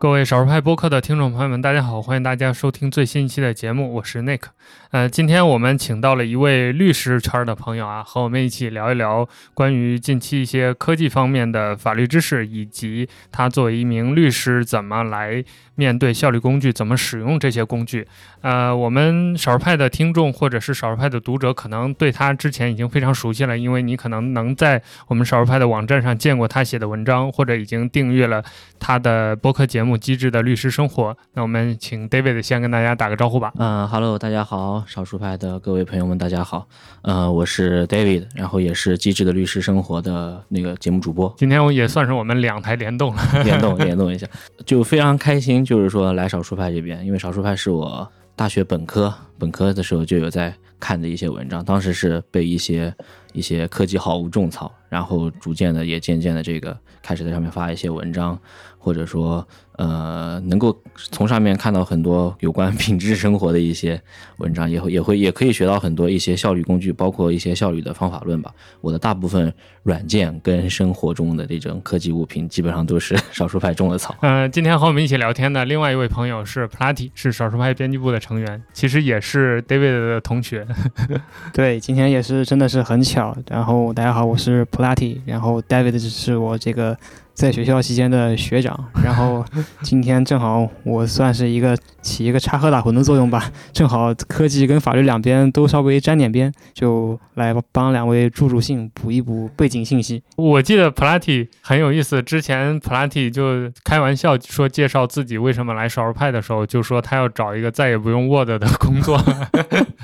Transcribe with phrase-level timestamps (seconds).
[0.00, 4.44] 各位少数派播客的听众朋友们，大家好，欢迎大家收听最新一期的节目，我是 Nick。
[4.92, 15.44] 呃，今天我们请到了一位律师圈的朋友啊，和我们一起聊一聊关于近期一些科技方面的法律知识，以及他作为一名律师怎么来
[15.74, 18.08] 面对效率工具，怎么使用这些工具。
[18.40, 28.42] 呃，我们少数派的听众或者是少数派的读者，可能对他之前已经非常熟悉了，因为你可能能在我们少数派的网站上见过他写的文章，或者已经订阅了
[28.78, 29.89] 他的播客节目。
[29.96, 33.52] 机智的律师生活，那我们请 David 先跟大家打个招呼吧。
[33.56, 36.66] 嗯哈喽，大家好，少数派的各位朋友们，大家好。
[37.02, 41.32] 呃，我是 David，然后也是机智的律师生活的那个节目主播。
[41.36, 44.26] 今天我也算是我们两台联动了，联动 联动一下，
[44.64, 52.94] 就非常开心，就是说来少数派这边，因为少数派是我大学本科本科的时候就有在看的一些文章，当时是被一些
[53.32, 58.38] 一些科技好物种草，然后逐渐的也渐渐的这个开始在上面发一些文章。
[58.82, 64.00] 或者说，呃，能够从上面看到很多有关 品质生活的一些
[64.38, 68.50] 文章，也会也会也可以学到很多一些效率工具，包括一些效率的方法论吧。
[68.80, 69.52] 我的大部分
[69.82, 74.16] 软件跟生活中的这种科技物品，基本上都是 少数派种的草。
[74.22, 80.66] 嗯，今天和我们一起聊天的另外一位朋友是 Platy，是少数派编辑部的成员，其实也是 David 的同学。
[81.52, 83.36] 对，今天也是真的是很巧。
[83.50, 86.96] 然后大家好，我是 Platy，然后 David 是我这个。
[87.32, 89.42] 在学校期间的学长，然后
[89.80, 100.22] 今天正好我算是一个起一个插科打诨的作用吧，正好科技跟法律两边都稍微沾点边，就来帮两位助助兴，补一补背景信息。
[100.36, 109.18] 我记得 Platy 很有意思，之前 Platy 就开玩笑说介绍自己为什么来少数派的时候，就说他要找一个再也不用 Word 的工作，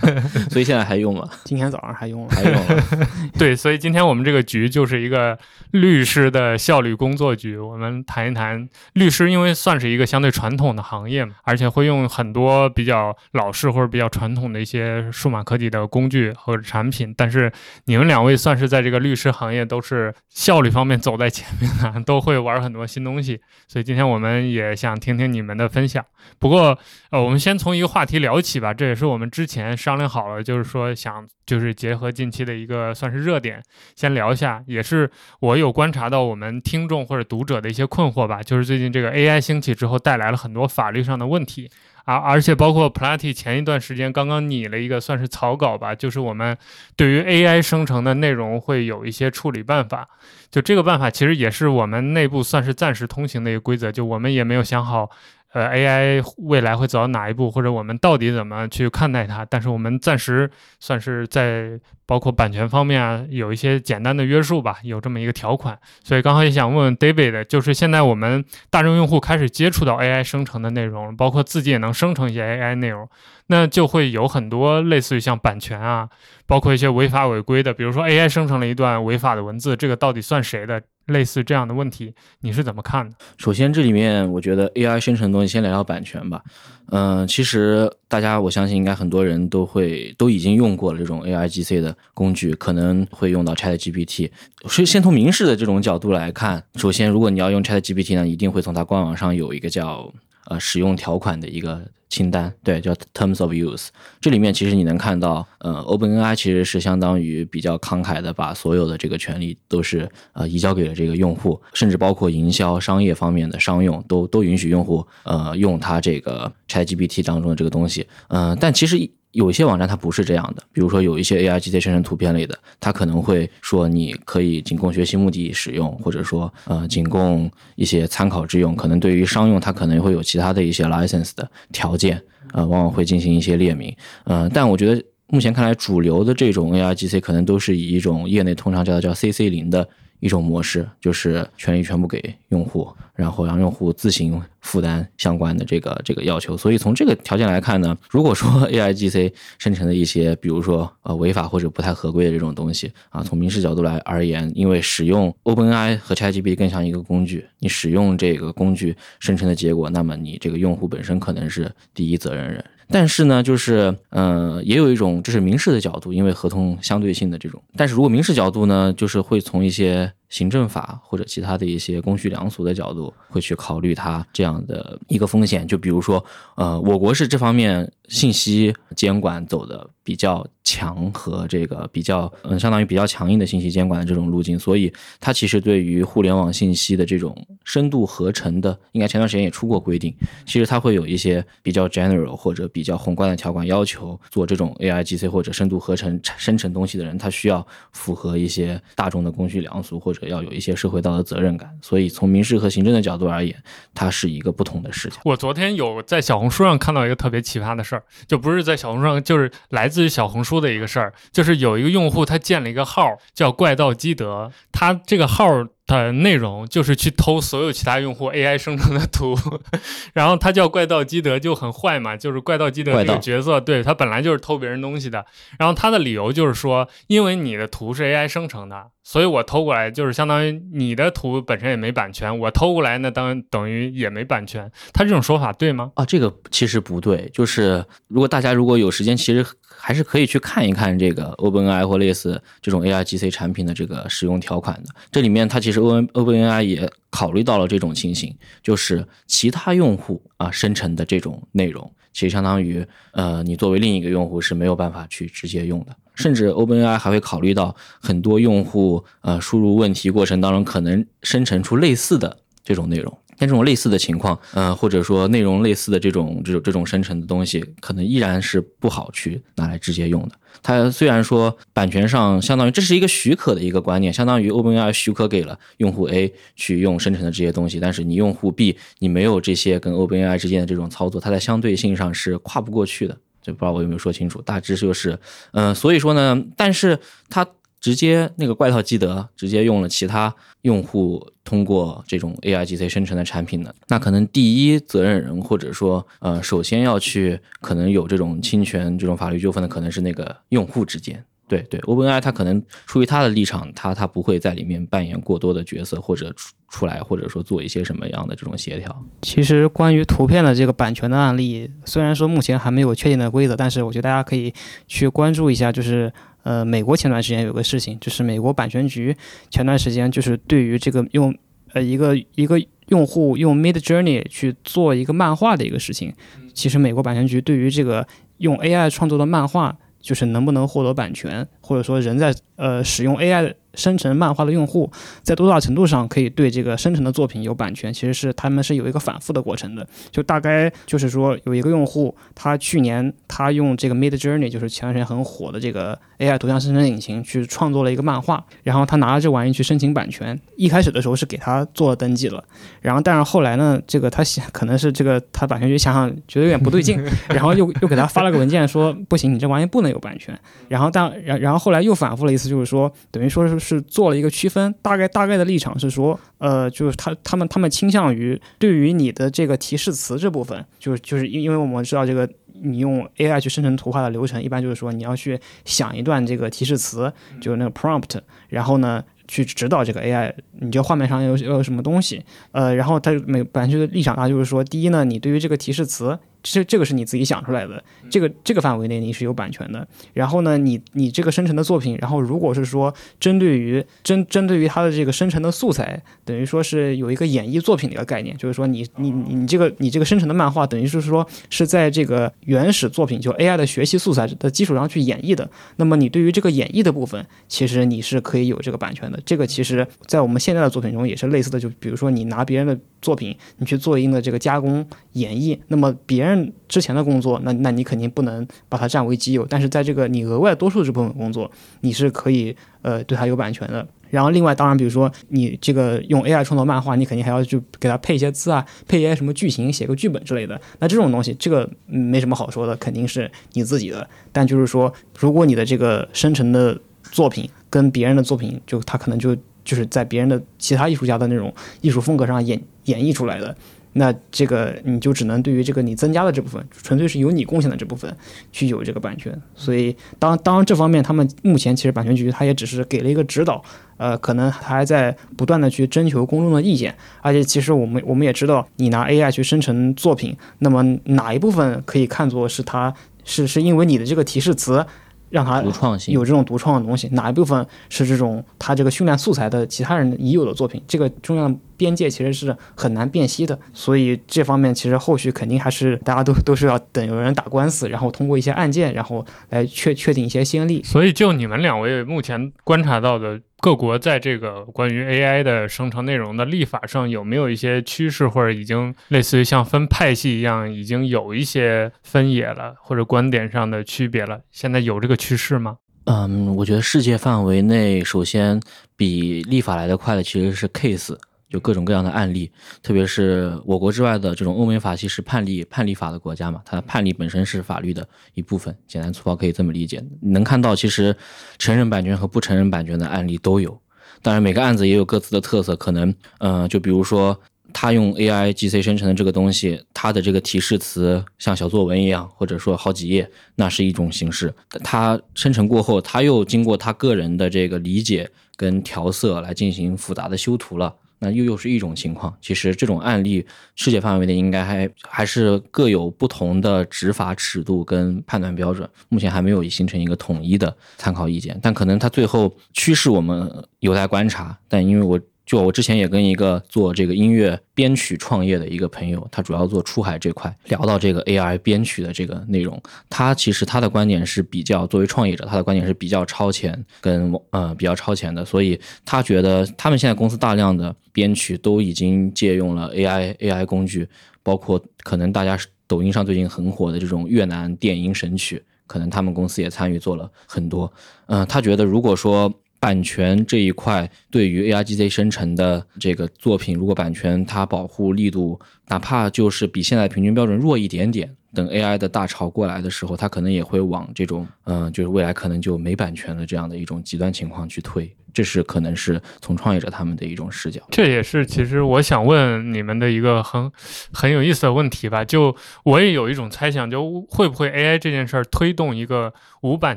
[0.50, 1.28] 所以现在还用吗？
[1.44, 3.06] 今天早上还用了，还用了。
[3.38, 5.38] 对，所以今天我们这个局就是一个
[5.70, 7.36] 律师的效率工作。
[7.36, 17.12] 局，我们谈一谈律师，因为算是一个相对传统的行业嘛，而且会用很多比较老式或者比较传统的一些数码科技的工具和产品。
[17.16, 17.52] 但是
[17.84, 23.40] 你们两位算是在这个律师行业都是效率方面走在前面的，都会玩很多新东西。
[23.68, 26.04] 所以今天我们也想听听你们的分享。
[26.38, 26.78] 不过，
[27.10, 33.62] 呃，我们先从一个话题聊起吧，这也是我们之前商量好了，就是说想就是结合近期的一个算是热点，
[33.94, 34.62] 先聊一下。
[34.66, 35.10] 也是
[35.41, 41.70] 我有观察到我们听众或者读者的一些困惑吧，就是最近这个 AI 兴起之后带来了很多法律上的问题，
[42.04, 46.56] 啊而且包括 Platy 前一段时间刚刚拟了一个算是草稿吧，就是我们
[46.97, 50.09] 对于 AI 生成的内容会有一些处理办法，
[50.50, 55.10] 就这个办法其实也是我们内部算是暂时通行的一个规则，就我们也没有想好。
[55.56, 59.42] 呃，AI 未来会走到哪一步，或者我们到底怎么去看待它？
[59.42, 65.78] 但是我们暂时算是在包括版权方面啊，有一些简单的约束吧，有这么一个条款。
[66.04, 73.08] 所以刚好也想问问 David，就是现在我们大众用户开始接触到 AI 生成的内容，包括自己也能生成一些 AI 内容，
[73.46, 76.06] 那就会有很多类似于像版权啊，
[76.46, 80.82] 包括一些违法违规的，比如说 AI 生成了一段违法的文字，这个到底算谁的？
[81.06, 83.16] 类似这样的问题，你是怎么看的？
[83.38, 86.42] 首先，这里面我觉得 AI 生成的东西，先聊聊版权吧。
[86.90, 94.30] 嗯，其实大家我相信应该很多人都会都已经用过了这种 AI GC 的工具，可能会用到 ChatGPT。
[94.68, 100.12] 所以，先从民事的这种角度来看，首先，如果你要用 ChatGPT 呢，一定会从它官网上有一个叫
[100.46, 101.82] 呃使用条款的一个。
[102.08, 103.88] 清单对叫 Terms of Use，
[104.20, 119.10] 这里面其实你能看到，呃，OpenAI 其实是相当于比较慷慨的，把所有的这个权利都是呃移交给了这个用户，甚至包括营销、商业方面的商用都都允许用户呃用它这个 ChatGPT 当中的这个东西，嗯，但其实一。
[119.36, 128.74] 有些网站它不是这样的，比如说有一些 AI GC 生成图片类的，它可能会说你可以仅供学习目的使用，或者说呃仅供一些参考之用。
[128.74, 132.18] 可能对于商用，它可能会有其他的一些 license 的条件，
[132.54, 133.94] 呃，往往会进行一些列明。
[134.24, 139.86] 嗯，但我觉得目前看来，主流的这种 AI GC 可能都是以一种业内通常叫的叫 CC 零的。
[140.21, 146.57] 一种模式就是权利全部给用户，然后让用户自行负担相关的这个这个要求。
[146.57, 162.65] 所以从这个条件来看呢，如果说 AIGC 生成的一些，比如说呃违法或者不太合规的这种东西啊，从民事角度来而言，因为使用 OpenAI 和 ChatGPT 更像一个工具，你使用这个工具生成的结果，那么你这个用户本身可能是第一责任人。
[162.88, 167.62] 但是呢，就是呃，也有一种这是民事的角度，因为合同相对性的这种。
[167.77, 175.66] 但是如果民事角度呢，就是会从一些行政法或者其他的一些公序良俗的角度，会去考虑它这样的一个风险。
[175.66, 176.24] 就比如说，
[176.56, 190.14] 呃，我国是这方面信息监管走的比较强和这个比较，嗯，相当于比较强硬的信息监管的这种路径，所以它其实对于互联网信息的这种深度合成的，应该前段时间也出过规定。
[190.44, 201.71] 其实它会有一些比较 general 或者比较宏观的条款要求，做这种 AI GC 或者深度合成生成东西的人，他需要符合一些大众的公序良俗，或要有一些社会道德责任感。
[201.83, 203.54] 所以从民事和行政的角度而言，
[203.95, 205.18] 它是一个不同的事情。
[205.24, 215.45] 我昨天有在小红书上看到一个特别奇葩的事儿，就不是在小红书上，就是来自于小红书的一个事儿，就是有一个用户他建了一个号叫怪盗基德，他这个号
[215.86, 219.36] 的内容就是去偷所有其他用户 AI 生成的图，
[220.12, 225.24] 然后他叫怪盗基德就很坏嘛，就是怪盗基德这个角色，对他本来就是偷别人东西的，
[225.59, 235.92] 然后他的理由就是说，因为你的图是 AI 生成的，所以我偷过来就是相当于你的图本身也没版权，我偷过来那当等于也没版权，他这种说法对吗？
[235.94, 239.47] 啊，这个其实不对，就是如果大家如果有时间，其实
[239.78, 263.16] 还是可以去看一看这个 OpenAI 或类似这种 AI GC 产品的这个使用条款的，这里面它其实 O N OpenAI 也考虑到了这种情形，就是其他用户啊生成的这种内容，其实相当于呃你作为另一个用户是没有办法去直接用的，甚至 OpenAI 还会考虑到很多用户呃输入问题过程当中可能生成出类似的这种内容。
[263.38, 270.33] 像这种类似的情况，呃，或者说内容类似的这种这种这种生成的东西，可能依然是不好去拿来直接用的。
[270.62, 283.16] 它虽然说版权上相当于这是一个许可的一个观念，相当于 OpenAI 许可给了用户 A 去用生成的这些东西，但是你用户 B 你没有这些跟 OpenAI 之间的这种操作，它在相对性上是跨不过去的。
[283.42, 285.18] 就不知道我有没有说清楚，大致就是，
[285.52, 287.47] 嗯，所以说呢，但是它。
[287.87, 301.25] 直接那个怪盗基德直接用了其他用户通过这种 AI GC 生成的产品呢，那可能第一责任人或者说呃首先要去可能有这种侵权这种法律纠纷的可能是那个用户之间。
[301.47, 309.04] 对对，OpenAI 它可能出于它的立场，它它不会在里面扮演过多的角色或者出出来或者说做一些什么样的这种协调。
[309.23, 314.52] 其实关于图片的这个版权的案例，虽然说目前还没有确定的规则，但是我觉得大家可以
[314.88, 316.12] 去关注一下，就是。
[316.47, 319.16] 呃，美国前段时间有个事情，就是美国版权局
[319.50, 321.37] 前段时间就是对于这个用
[321.73, 326.14] 呃一个一个用户用 Mid Journey 去做一个漫画的一个事情，
[326.54, 334.90] 其实美国版权局对于这个用 AI 创作的漫画，就是能不能获得版权，或者说人在呃使用 AI 生成漫画的用户，
[335.23, 339.87] 在多大程度上可以对这个生成的作品有版权，其实是他们是有一个反复的过程的。
[340.11, 345.99] 就大概就是说，有一个用户，他去年他用这个 Mid Journey，就是前段时间很火的这个。
[346.18, 350.40] AI 图像生成引擎去创作了一个漫画，然后他拿着这玩意去申请版权。
[350.57, 352.42] 一开始的时候是给他做了登记了，
[352.80, 360.35] 然后但是后来呢，这个他想可能是这个他版权局想想觉得有点不对劲， 然后又又给他发了个文件说不行，你这玩意不能有版权。
[360.69, 372.28] 然后但然然后后来又反复了一次，就是说等于说是是做了一个区分，大概大概的立场是说，呃，就是他他们他们倾向于对于你的这个提示词这部分，就是就是因因为我们知道这个。
[372.62, 386.19] 你用 AI 去生成图画的流程，一般就是说你要去想一段这个提示词，就是那个 prompt，然后呢去指导这个 AI，你这画面上有有什么东西，呃，然后它每版权的立场上就是说，第一呢，你对于这个提示词。
[386.53, 389.87] 这这个是你自己想出来的，这个这个范围内你是有版权的。
[390.12, 405.50] 然后呢，你你这个生成的作品，然后如果是说针对于针针对于它的这个生成的素材，等于说是有一个演绎作品的一个概念，就是说你你你这个你这个生成的漫画，等于是说是在这个原始作品就 AI 的学习素材的基础上去演绎的。
[405.76, 409.21] 那么你对于这个演绎的部分，其实你是可以有这个版权的。
[409.26, 416.36] 这个其实在我们现在的作品中也是类似的，就比如说你拿别人的作品，你去做一定的这个加工演绎，那么别人。
[416.69, 419.47] 之前的工作，那那你肯定不能把它占为己有。
[419.47, 421.50] 但是在这个你额外多数这部分工作，
[421.83, 423.87] 你是可以呃对它有版权的。
[424.09, 430.59] 然后另外，当然比如说你这个用 AI 创作漫画，你肯定还要就给它配一些字啊，配一些什么剧情，写个剧本之类的。
[430.78, 434.09] 那这种东西，这个没什么好说的，肯定是你自己的。
[434.31, 443.55] 但就是说，如果你的这个生成的作品跟别人的作品，就它可能就就是在别人的其他艺术家的那种艺术风格上演演绎出来的。
[443.99, 448.15] 那这个你就只能对于这个你增加的这部分，纯粹是由你贡献的这部分
[448.53, 449.41] 去有这个版权。
[449.55, 453.62] 所以当当这方面，他们目前其实版权局他也只是给了一个指导，
[453.97, 456.95] 呃，可能还在不断的去征求公众的意见。
[457.23, 462.93] 而且其实我们我们也知道，你拿 AI 去生成作品，那么哪一部分可以看作是它
[463.25, 464.85] 是是因为你的这个提示词。
[465.30, 473.59] 让他独创性有这种独创的东西，哪一部分是这种他这个训练素材的其他人已有的作品，这个中央边界其实是很难辨析的。
[473.73, 480.83] 所以这方面其实后续肯定还是大家都都是要等有人打官司，然后通过一些案件，然后来确确定一些先例。
[480.85, 483.40] 所以就你们两位目前观察到的。
[483.59, 494.41] 各国在这个关于 AI 的生成内容的立法上有没有一些趋势，或者已经类似于像分派系一样，已经有一些分野了，或者观点上的区别了？
[494.53, 495.79] 现在有这个趋势吗？
[496.05, 498.61] 嗯，我觉得世界范围内，首先
[498.97, 501.17] 比立法来得快的其实是 case。
[501.49, 502.50] 就各种各样的案例，
[502.83, 510.05] 特别是我国之外的这种欧美法系是判例判例法的国家嘛，它的判例本身是法律的一部分，简单粗暴可以这么理解。
[510.21, 511.17] 能看到其实
[511.59, 513.79] 承认版权和不承认版权的案例都有，
[514.23, 517.38] 当然每个案子也有各自的特色，可能呃就比如说
[517.73, 524.53] 他用 AI GC 生成的这个东西，它的这个提示词像小作文一样，或者说好几页，那是一种形式。
[524.83, 530.95] 它生成过后，他又经过他个人的这个理解跟调色来进行复杂的修图了。
[531.18, 532.37] 那又又是一种情况。
[532.40, 541.58] 其实这种案例，世界范围内应该还还是各有不同的执法尺度跟判断标准，目前还没有形成一个统一的参考意见。
[541.62, 544.58] 但可能它最后趋势我们有待观察。
[544.68, 545.20] 但因为我。
[545.47, 564.09] 就我之前也跟一个做这个音乐编曲创业的一个朋友，他主要做出海这块，聊到这个 AI 编曲的这个内容，他其实他的观点是比较作为创业者，他的观点是比较超前，跟呃比较超前的，所以他觉得他们现在公司大量的编曲都已经借用了 AI AI 工具，
[564.43, 570.93] 包括可能大家抖音上最近很火的这种越南电音神曲，可能他们公司也参与做了很多，
[571.26, 572.53] 嗯，他觉得如果说。
[572.87, 588.09] 版权这一块，对于 AIGC 生成的这个作品，如果版权它保护力度，哪怕就是比现在平均标准弱一点点，等 AI 的大潮过来的时候，它可能也会往这种，嗯，就是未来可能就没版权的这样的一种极端情况去推。
[588.33, 593.73] 这是可能是从创业者他们的一种视角，这也是其实我想问你们的一个很
[594.12, 595.25] 很有意思的问题吧。
[595.25, 599.33] 就我也有一种猜想，就会不会 AI 这件事儿推动一个
[599.63, 599.97] 无版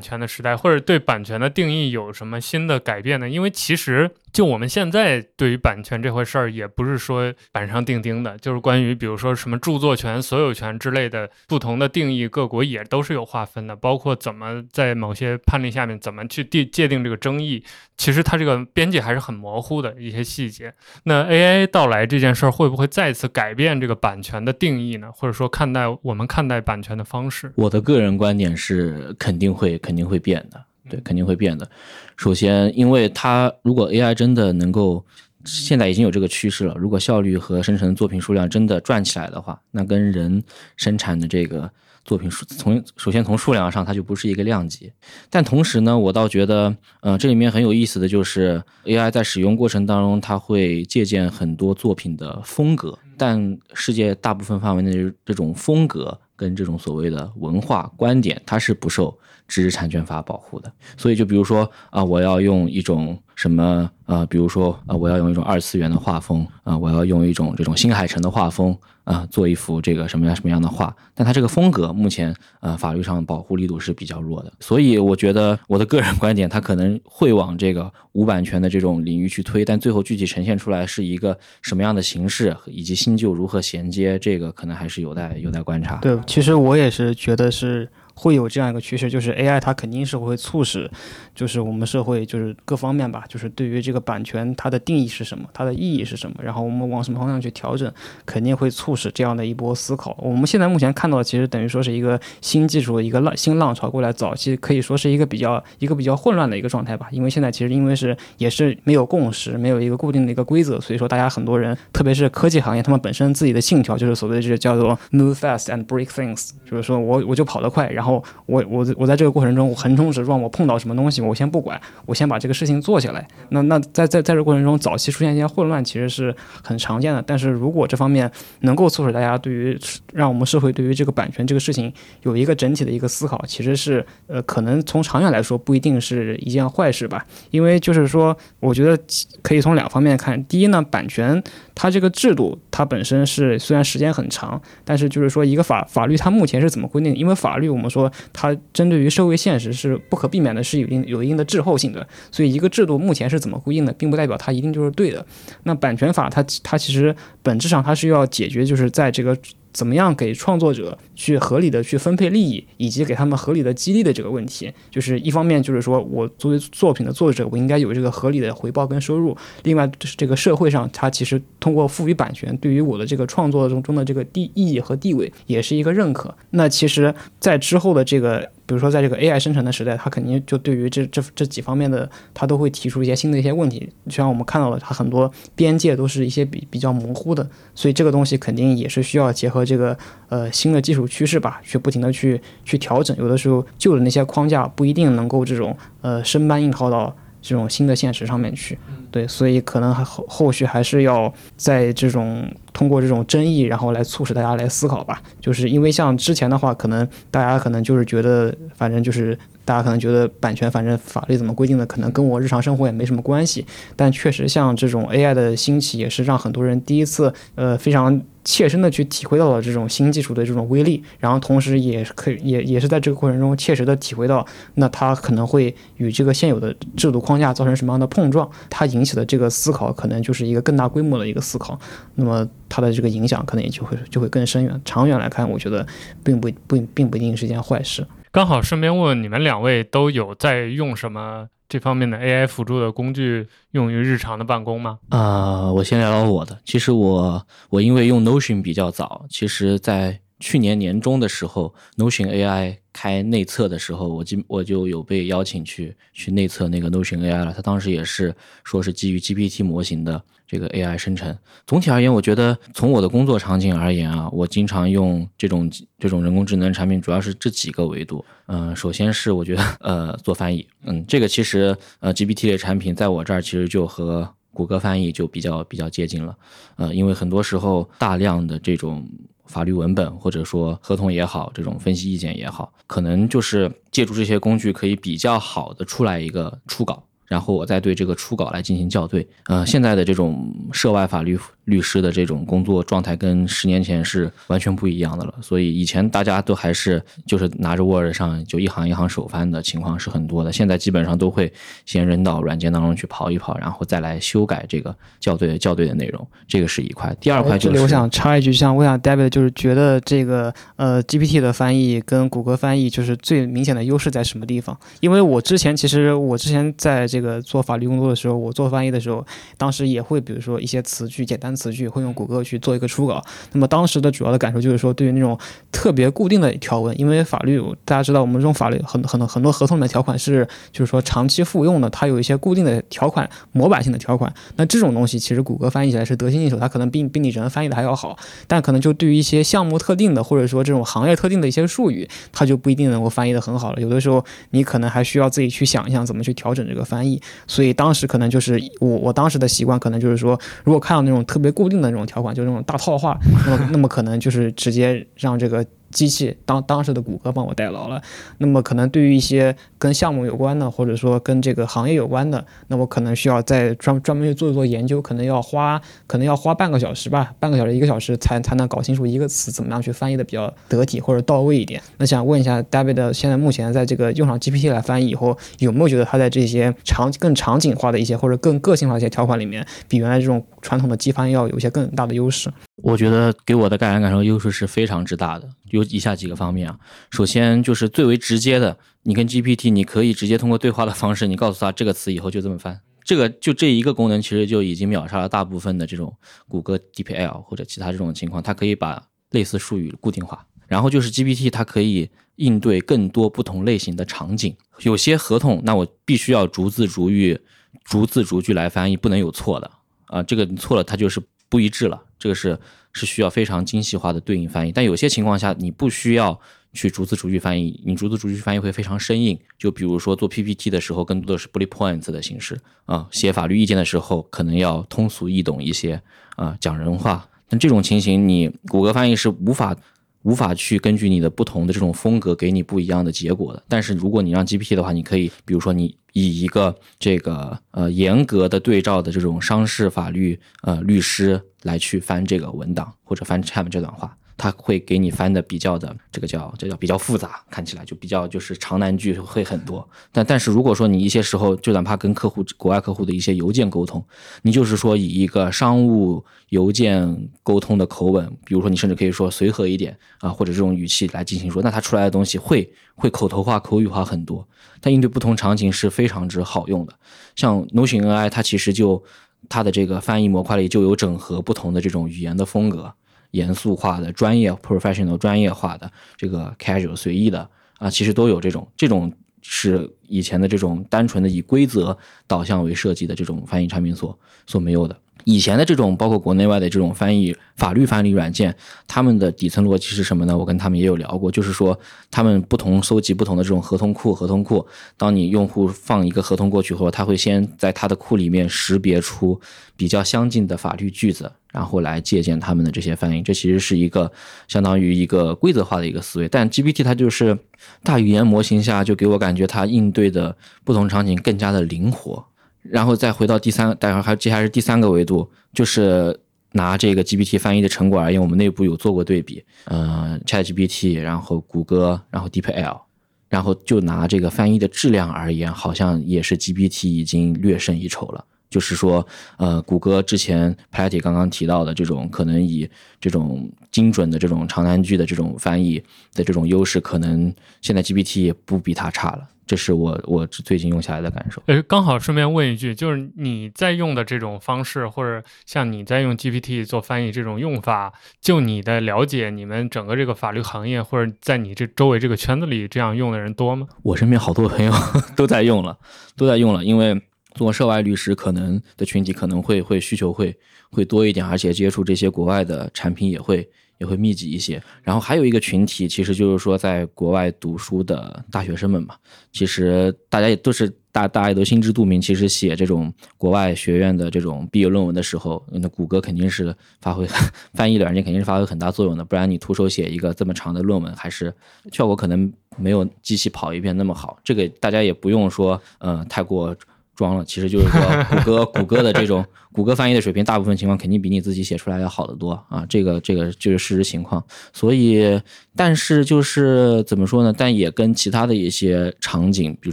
[0.00, 3.28] 权的时代，或者对版权的定义有什么新的改变呢？
[3.28, 4.10] 因为其实。
[4.32, 17.64] 就我们现在对于版权这回事儿，也不是说板上钉钉的，就是关于比如说什么著作权、所有权之类的不同的定义，各国也都是有划分的，包括怎么在某些判例下面怎么去定界定这个争议，
[17.96, 20.72] 其实它这个边界还是很模糊的一些细节。
[21.02, 25.10] 那 AI 到来这件事儿会不会再次改变这个版权的定义呢？
[25.12, 27.52] 或者说看待我们看待版权的方式？
[27.56, 30.62] 我的个人观点是肯定会肯定会变的。
[30.88, 31.70] 对，肯定会变的。
[32.16, 35.04] 首先，因为它如果 AI 真的能够，
[35.44, 36.74] 现在已经有这个趋势了。
[36.76, 40.42] 如果效率和生成作品数量真的转起来的话，那跟人
[40.76, 41.70] 生产的这个
[42.04, 44.92] 作品数，从首先从数量上它就不是一个量级。
[45.30, 59.14] 但同时呢，我倒觉得，呃，这里面很有意思的就是 AI 在使用过程当中，它会借鉴很多作品的风格，但世界大部分范围内这种风格跟这种所谓的文化观点，它是不受。
[59.50, 68.78] 知识产权法保护的，所以就比如说啊，我要用一种什么啊，比如说啊，我要用一种二次元的画风啊，我要用一种这种新海诚的画风
[69.10, 85.96] 啊，做一幅这个什么样什么样的画，但他这个风格目前呃法律上保护力度是比较弱的，所以我觉得我的个人观点，他可能会往这个无版权的这种领域去推，但最后具体呈现出来是一个什么样的形式，以及新旧如何衔接，这个可能还是有待有待观察。
[85.96, 87.88] 对，其实我也是觉得是。
[88.20, 90.90] 会有这样一个趋势，就是 AI 它肯定是会促使，
[91.34, 97.90] 就是我们社会就是各方面吧，就是对于这个版权它的定义是什么，它的意义是什么，然后我们往什么方向去调整，
[98.26, 100.14] 肯定会促使这样的一波思考。
[100.20, 107.08] 我们现在目前看到，其实等于说是一个新技术的一个浪新浪潮过来，早期可以说是一个比较一个比较混乱的一个状态吧。
[107.10, 118.86] 因为现在其实因为是也是没有共识，没有一个固定的一个规则，所以说大家很多人，特别是科技行业，他们本身自己的信条就是所谓的这个叫做 move fast and break things，就是说我我就跑得快，然后哦我我。
[118.96, 123.26] 我在这个过程中，我横冲直撞，我碰到什么东西，我先不管，我先把这个事情做下来。
[123.50, 127.22] 那那在在在这过程中，早期出现一些混乱，其实是很常见的。
[127.22, 129.78] 但是如果这方面能够促使大家对于
[130.12, 137.24] 让我们社会对于这个版权这个事情有一个整体的一个思考，其实是呃，可能从长远来说不一定是一件坏事吧。
[137.50, 139.00] 因为就是说，我觉得
[139.42, 140.42] 可以从两方面看。
[140.44, 141.42] 第一呢，版权
[141.82, 147.16] 它这个制度它本身是虽然时间很长，但是就是说一个法法律它目前是怎么规定？
[147.16, 148.54] 因为法律我们说它。
[148.74, 152.06] 针对于社会现实是不可避免的，是有一定有一定的滞后性的。
[152.32, 155.24] 所以一个制度目前是怎么规定的，并不代表它一定就是对的。
[155.62, 159.36] 那版权法它它其实本质上它是要解决，就是在这个
[159.72, 164.72] 怎么样给创作者去合理的去分配利益，以及给他们合理的激励的这个问题。
[164.90, 176.34] 就是一方面就是说我作为作品的作者，我应该有这个合理的回报跟收入；另外就是这个社会上，它其实通过赋予版权，对于我的这个创作中中的这个地意义和地位，也是一个认可。
[176.50, 178.50] 那其实，在之后的这个。
[178.70, 183.90] 比如说，在这个 AI 生成的时代，它肯定就对于这这这几方面的，它都会提出一些新的一些问题。
[184.06, 189.98] 就像我们看到了，它很多边界都是一些比比较模糊的，所以这个东西肯定也是需要结合这个
[190.28, 193.16] 呃新的技术趋势吧，去不停的去去调整。
[193.16, 197.12] 有的时候旧的那些框架不一定能够这种呃生搬硬套到
[197.42, 198.78] 这种新的现实上面去。
[199.10, 202.48] 对，所以可能还后后续还是要在这种
[202.80, 205.22] 通过这种争议，然后来促使大家来思考吧。
[205.38, 213.66] 就是因为像之前的话，可能大家可能就是觉得，反正就是大家可能觉得版权，反正法律怎么规定的，可能跟我日常生活也没什么关系。
[213.94, 218.22] 但确实，像这种 AI 的兴起，也是让很多人第一次，呃，非常。
[218.42, 224.44] 切身的去体会到了这种新技术的这种威力，然后同时也可以也也是在这个过程中切实的体会到，
[224.76, 231.78] 那它可能会与这个现有的制度框架造成什么样的碰撞，它引起的这个思考可能就是一个更大规模的一个思考，
[232.14, 234.80] 那么它的这个影响可能也就会就会更深远。
[234.82, 235.86] 长远来看，我觉得
[236.24, 238.06] 并不不并不一定是一件坏事。
[238.32, 241.48] 刚好顺便问问你们两位都有在用什么？
[241.68, 244.98] 这方面的 AI 辅助的工具用于日常的办公吗？
[245.10, 246.58] 啊，我先聊聊我的。
[246.64, 257.52] 其实我我因为用 Notion 比较早，其实在去年年中的时候，Notion AI 开内测的时候，我就我就有被邀请去去内测那个 Notion AI 了。
[257.54, 260.20] 它当时也是说是基于 GPT 模型的。
[260.50, 268.24] 这个 AI 生成，总体而言，我觉得从我的工作场景而言啊，我经常用这种这种人工智能产品，主要是这几个维度。
[268.46, 276.36] 嗯，首先是我觉得 呃做翻译，嗯，这个其实呃 GPT 类产品在我这儿其实就和谷歌翻译就比较比较接近了。
[276.74, 279.08] 呃，因为很多时候大量的这种
[279.50, 287.02] 法律文本或者说合同也好，这种分析意见也好，可能就是借助这些工具可以比较好的出来一个初稿。
[287.26, 289.24] 然后我再对这个初稿来进行校对。
[289.44, 295.34] 呃，现在的这种涉外法律律师的这种工作状态跟十年前是完全不一样的了。
[295.40, 300.52] 所以以前大家都还是就是拿着 Word 上就一行一行手翻的情况是很多的。
[300.52, 301.52] 现在基本上都会
[301.86, 306.26] 先扔到软件当中去跑一跑，然后再来修改这个校对校对的内容。
[306.48, 307.16] 这个是一块。
[307.20, 314.76] 第二块就是，我想插一句，像我想 David 就是觉得这个呃 GPT 的翻译跟谷歌翻译就是最明显的优势在什么地方？
[314.98, 317.20] 因为我之前其实我之前在这。
[317.20, 319.22] 这个做法律工作的时候，我做翻译的时候，
[319.58, 323.22] 当时也会，比如说一些词句、简单词句，会用谷歌去做一个初稿。
[323.52, 325.38] 那么当时的主要的感受就是说，对于那种
[325.72, 334.32] 特别固定的条文，因为法律大家知道，我们这种法律很很多很多合同里面条款是，就是说长期复用的，它有一些固定的条款、模板性的条款。
[334.56, 338.16] 那这种东西其实谷歌翻译起来是得心应手，它可能比比你人翻译的还要好。
[338.46, 343.80] 但可能就对于一些项目特定的，或者说这种行业特定的一些术语，它就不一定能够翻译的很好了。
[343.80, 347.20] 有的时候你可能还需要自己去想一想怎么去调整这个翻译。
[347.46, 355.66] 所以当时可能就是我我当时的习惯，可能就是说，如果看到那种特别固定的那种条款，就那种大套话，那么那么可能就是直接让这个。
[355.90, 358.00] 机器当当时的谷歌帮我代劳了，
[358.38, 371.82] 那么可能对于一些跟项目有关的，或者说跟这个行业有关的，那我可能需要再专专门去做一做研究，可能要花可能要花半个小时吧，半个小时一个小时才才能搞清楚一个词怎么样去翻译的比较得体或者到位一点。
[371.98, 382.50] 那想问一下，David，现在目前在这个用上 GPT 来翻译以后，有没有觉得它在这些场更场景化的一些或者更个性化一些条款里面，比原来这种传统的机翻要有一些更大的优势？
[382.82, 386.78] 我觉得给我的感染感受优势是非常之大的，有以下几个方面啊。
[387.10, 392.80] 首先就是最为直接的，你跟 GPT，你可以直接通过对话的方式，你告诉他这个词以后就这么翻。
[393.02, 396.14] 这个就这一个功能，其实就已经秒杀了大部分的这种
[396.48, 398.42] 谷歌 DPL 或者其他这种情况。
[398.42, 404.54] 它可以把类似术语固定化，然后就是 GPT，它可以应对更多不同类型的场景。
[404.82, 407.38] 有些合同，那我必须要逐字逐语、
[407.84, 409.70] 逐字逐句来翻译，不能有错的
[410.06, 410.22] 啊。
[410.22, 412.00] 这个你错了，它就是不一致了。
[412.20, 412.56] 这个是
[412.92, 416.38] 是需要非常精细化的对应翻译，但有些情况下你不需要
[416.72, 419.36] 去逐字逐句翻译，你逐字逐句翻译会非常生硬。
[419.58, 426.00] 就比如说做 PPT 的时候，更多的是 bullet points 的形式啊，写法律意见的时候可能要通俗易懂一些
[426.36, 427.26] 啊，讲人话。
[427.48, 429.76] 那这种情形，你谷歌翻译是无法。
[430.22, 433.64] 无法去根据你的不同的这种风格给你不一样的结果的。
[433.66, 449.86] 但是如果你让 GPT 的话，你可以，比如说你以一个这个呃严格的对照的这种商事法律呃律师来去翻这个文档或者翻 Chat 这段话，它会给你翻的比较的这个叫这叫比较复杂，看起来就比较就是长难句会很多。
[450.10, 454.02] 但但是如果说你一些时候就哪怕跟客户国外客户的一些邮件沟通，
[454.42, 464.46] 你就是说以一个商务邮件沟通的口吻，比如说你甚至可以说随和一点啊，或者这种语气来进行说，那它出来的东西会会口头化、口语化很多。
[464.80, 466.94] 它应对不同场景是非常之好用的。
[467.36, 469.04] 像 Notion AI，它其实就
[469.48, 472.92] 它的这个翻译模块里就有整合不同的这种语言的风格。
[473.32, 477.48] 严肃化的、专业 professional 专业化的，这个 casual 随意的
[477.78, 484.98] 啊，其实都有这种，这种是以前的这种单纯的以规则导向为设计的这种翻译产品所所没有的。
[485.24, 488.54] 以前的这种，包括国内外的这种翻译法律翻译软件，
[488.86, 490.36] 他们的底层逻辑是什么呢？
[490.36, 491.78] 我跟他们也有聊过，就是说
[492.10, 499.40] 他们不同搜集不同的这种合同库，合同库，当你用户放一个合同过去后，他会先在他的库里面识别出
[499.76, 503.22] 比较相近的法律句子，然后来借鉴他们的这些翻译。
[503.22, 504.10] 这其实是一个
[504.48, 506.28] 相当于一个规则化的一个思维。
[506.28, 507.38] 但 GPT 它就是
[507.82, 512.24] 大语言模型下，就给我感觉它应对的不同场景更加的灵活。
[512.62, 516.18] 然后再回到第三，待会儿还接下来是第三个维度，就是
[516.52, 522.80] 拿这个 GPT 翻译的成果而言，我们内部有做过对比，呃，ChatGPT，然后谷歌，然后 DeepL，
[523.28, 528.24] 然后就拿这个翻译的质量而言，好像也是 GPT 已经略胜一筹了。
[528.50, 532.68] 就是说，呃，谷歌之前 Patty 刚刚提到的这种可能以
[533.00, 535.80] 这种精准的这种长难句的这种翻译
[536.14, 539.28] 的这种优势，可能现在 GPT 也不比它差了。
[539.50, 541.42] 这是我我最近用下来的感受。
[541.46, 553.66] 呃，刚好顺便问一句，就是你在用的这种方式，或者像你在用 GPT 做翻译这种用法，就你的了解，你们整个这个法律行业或者在你这周围这个圈子里，这样用的人多吗？
[553.82, 554.72] 我身边好多朋友
[555.16, 555.76] 都在用了，
[556.16, 557.02] 都在用了，因为
[557.34, 560.32] 做涉外律师可能的群体可能会会需求会
[560.70, 563.50] 会多一点，而且接触这些国外的产品也会。
[563.80, 568.94] 也会密集一些，然后还有一个群体，其实就是说在国外读书的大学生们嘛。
[569.32, 571.98] 其实大家也都是大，大家都心知肚明。
[571.98, 577.06] 其实写这种国外学院的这种毕业论文的时候，那谷歌肯定是发挥
[577.54, 581.32] 翻译软件肯定是发挥很大作用的，不然你徒手写一个这么长的论文，还是
[581.72, 584.18] 效果可能没有机器跑一遍那么好。
[584.22, 586.54] 这个大家也不用说，呃，太过。
[587.00, 592.66] 装了，其实就是说，谷歌 谷歌的这种谷歌翻译的水平，大部分情况肯定比你自己写出来要好得多啊。
[592.68, 594.22] 这个这个就是事实情况。
[594.52, 595.18] 所以，
[595.56, 597.34] 但是就是怎么说呢？
[597.34, 599.72] 但也跟其他的一些场景，比如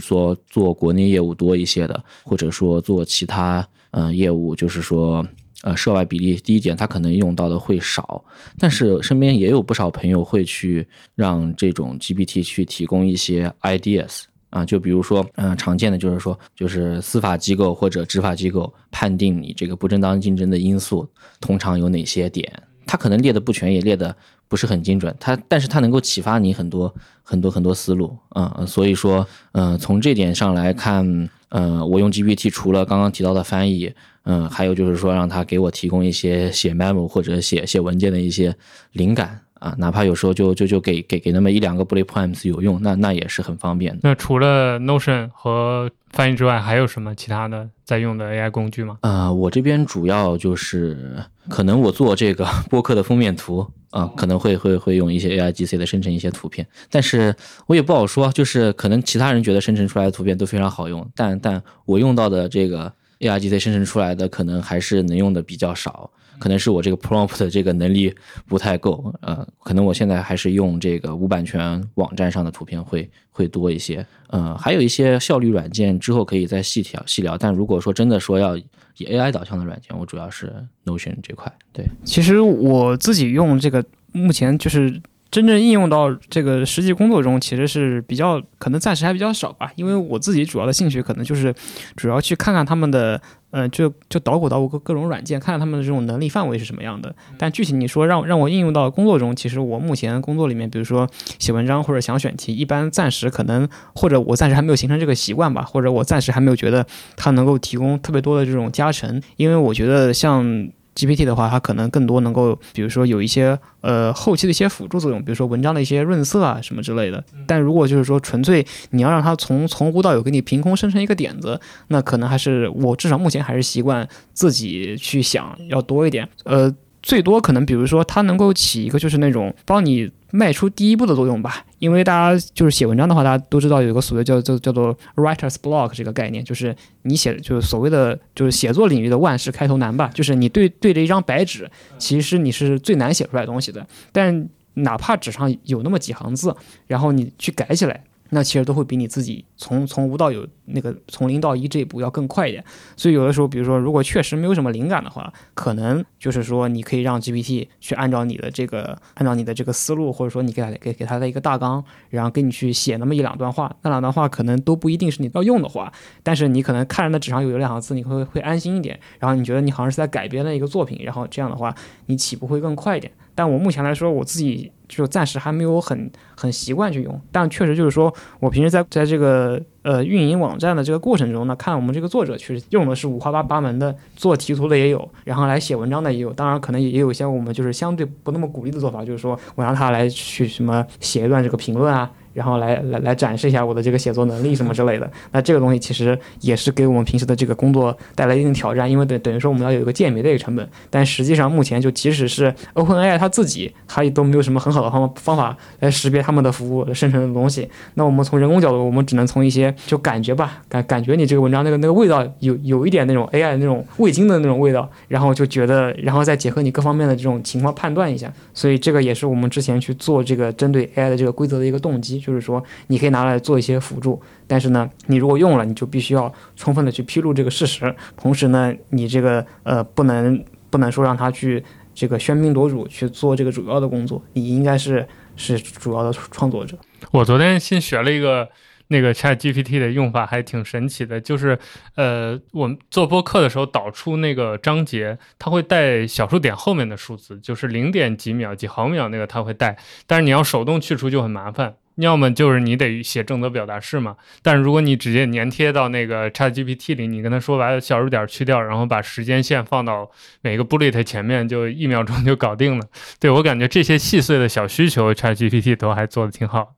[0.00, 5.22] 说做国内业务多一些的，或者说做其他嗯业务，就是说
[5.64, 8.24] 呃涉外比例低一点，他可能用到的会少。
[8.58, 14.22] 但是身边也有不少朋友会去让这种 GPT 去提供一些 ideas。
[14.50, 21.08] 啊，就比如说，嗯，常见的就是说，就是司法机构或者执法机构判定你这个不正当竞争的因素，
[21.40, 22.50] 通常有哪些点？
[22.86, 24.16] 它可能列的不全，也列的
[24.48, 25.14] 不是很精准。
[25.20, 28.16] 它，但是它能够启发你很多很多很多思路。
[28.34, 33.92] 嗯，所以说，嗯，从这点上来看，嗯，我用 GPT 除了刚刚提到的翻译，
[34.24, 38.56] 嗯，还有就是说，让它给我提供一些写 memo 或者写写文件的一些
[38.92, 39.38] 灵感。
[39.58, 44.00] 啊，哪怕有时候就就就给给给那么一两个 bullet points 有用，那那也是很方便的。
[44.02, 48.98] 那除了 Notion 和翻译之外，还有什么其他的在用的 AI 工具吗？
[49.02, 57.34] 呃，我这边主要就是可能我做这个播客的封面图啊，可能会会会用一些 AI GC 的生成一些图片，但是
[57.66, 66.10] 我也不好说，就是可能其他人觉得生成出来的图片都非常好用，但但我用到的这个 AI GC 生成出来的可能还是能用的比较少。
[66.38, 68.14] 可能是我这个 prompt 的这个能力
[68.46, 77.36] 不太够，呃，可能我现在还是用这个无版权网站上的图片会会多一些，呃，还有一些效率软件之后可以再细调细聊。
[77.36, 78.64] 但如果说真的说要以
[78.98, 80.52] AI 导向的软件，我主要是
[80.84, 81.52] Notion 这块。
[81.72, 85.00] 对，其实我自己用这个目前就是。
[85.30, 89.70] 真正应用到这个实际工作中，其实是比较可能暂时还比较少吧。
[89.76, 91.54] 因为我自己主要的兴趣可能就是
[91.96, 97.14] 主要去看看他们的，呃，就就捣鼓捣鼓各各种软件，看看他们的这种能力范围是什么样的。
[97.36, 101.06] 但具体你说让让我应用到工作中，其实我目前工作里面，比如说
[101.38, 106.86] 写文章或者想选题，一般暂时可能或者我暂时还没有形成这个习惯吧，或者我暂时还没有觉得
[107.16, 109.20] 它能够提供特别多的这种加成。
[109.36, 110.70] 因为我觉得像。
[110.98, 117.22] GPT 的话，它可能更多能够，比如说有一些呃后期的一些辅助作用，比如说文章的一些润色啊什么之类的。
[117.46, 126.28] 但如果就是说纯粹你要让它从从无到有给你凭空生成一个点子，那可能还是我至少目前还是习惯自己去想要多一点。
[126.42, 130.10] 呃，最多可能比如说它能够起一个就是那种帮你。
[130.30, 143.86] 迈出第一步的作用吧，因为大家就是写文章的话，大家都知道有一个所谓叫叫叫做 writer's block 这个概念，就是你写就是所谓的就是写作领域的万事开头难吧，就是你对对着一张白纸，其实你是最难写出来东西的。
[144.12, 146.54] 但哪怕纸上有那么几行字，
[146.86, 148.04] 然后你去改起来。
[148.30, 152.64] 那其实都会比你自己从从无到有那个从零到一这一步要更快一点，
[152.96, 171.74] 所以有的时候，比如说如果确实没有什么灵感的话，可能就是说你可以让 GPT 去按照你的这个按照你的这个思路，或者说你给他给给他的一个大纲，然后给你去写那么一两段话，那两段话可能都不一定是你要用的话，但是你可能看着那纸上有有两行字，你会会安心一点，然后你觉得你好像是在改编的一个作品，然后这样的话
[172.06, 173.12] 你起步会更快一点。
[173.38, 177.20] 但我目前来说，我自己就暂时还没有很很习惯去用。
[177.30, 186.32] 但确实就是说，我平时在在这个呃运营网站的这个过程中呢，看我们这个作者确实用的是五花八门的，做题图的也有，然后来写文章的也有。
[186.32, 192.10] 当然，可能也也有一些我们就是相对不那么鼓励的做法，就是说我让他来去什么写一段这个评论啊。
[192.38, 195.10] 然后来来来展示一下我的这个写作能力什么之类的。
[195.32, 200.68] 那这个东西其实也是给我们平时的这个工作带来一定挑战，因为等等于说我们要有一个鉴别的一个成本。
[200.88, 207.68] 但实际上目前就即使是 OpenAI 它自己，它也都没有什么很好的方方法来识别他们的服务生成的东西。
[207.94, 218.32] 那我们从人工角度，我们只能从一些就感觉吧，感感觉你这个文章那个那个味道有有一点那种 AI 那种味精的那种味道，然后就觉得，然后再结合你各方面的这种情况判断一下。
[218.54, 223.08] 所以这个也是我们之前去做这个针对 AI 的这个规则的一个动机，就是说你可以。
[223.08, 227.96] 拿来做一些辅助，但是呢，你如果用了，你就必须要充分的去披露这个事实。
[228.18, 231.64] 同时呢，你这个呃不能不能说让他去
[231.94, 236.76] 这个喧宾夺主去做这个主要的工作，你应该是是主要的创作者。
[237.10, 238.46] 我昨天新学了一个
[238.88, 241.58] 那个 Chat GPT 的用法，还挺神奇的，就是
[241.94, 251.74] 呃我们做播客的时候导出那个章节，它会带小数点后面的数字，就是零点几秒几毫秒那个它会带，但是你要手动去除就很麻烦。
[252.04, 260.08] 要么就是你得写正则表达式嘛，但是如果你直接粘贴到那个 ChatGPT 里，你跟他说把小数点去掉，然后把时间线放到
[260.40, 262.86] 每个 bullet 前面，就一秒钟就搞定了。
[263.18, 266.74] 对我感觉这些细碎的小需求，ChatGPT 都还做的挺好。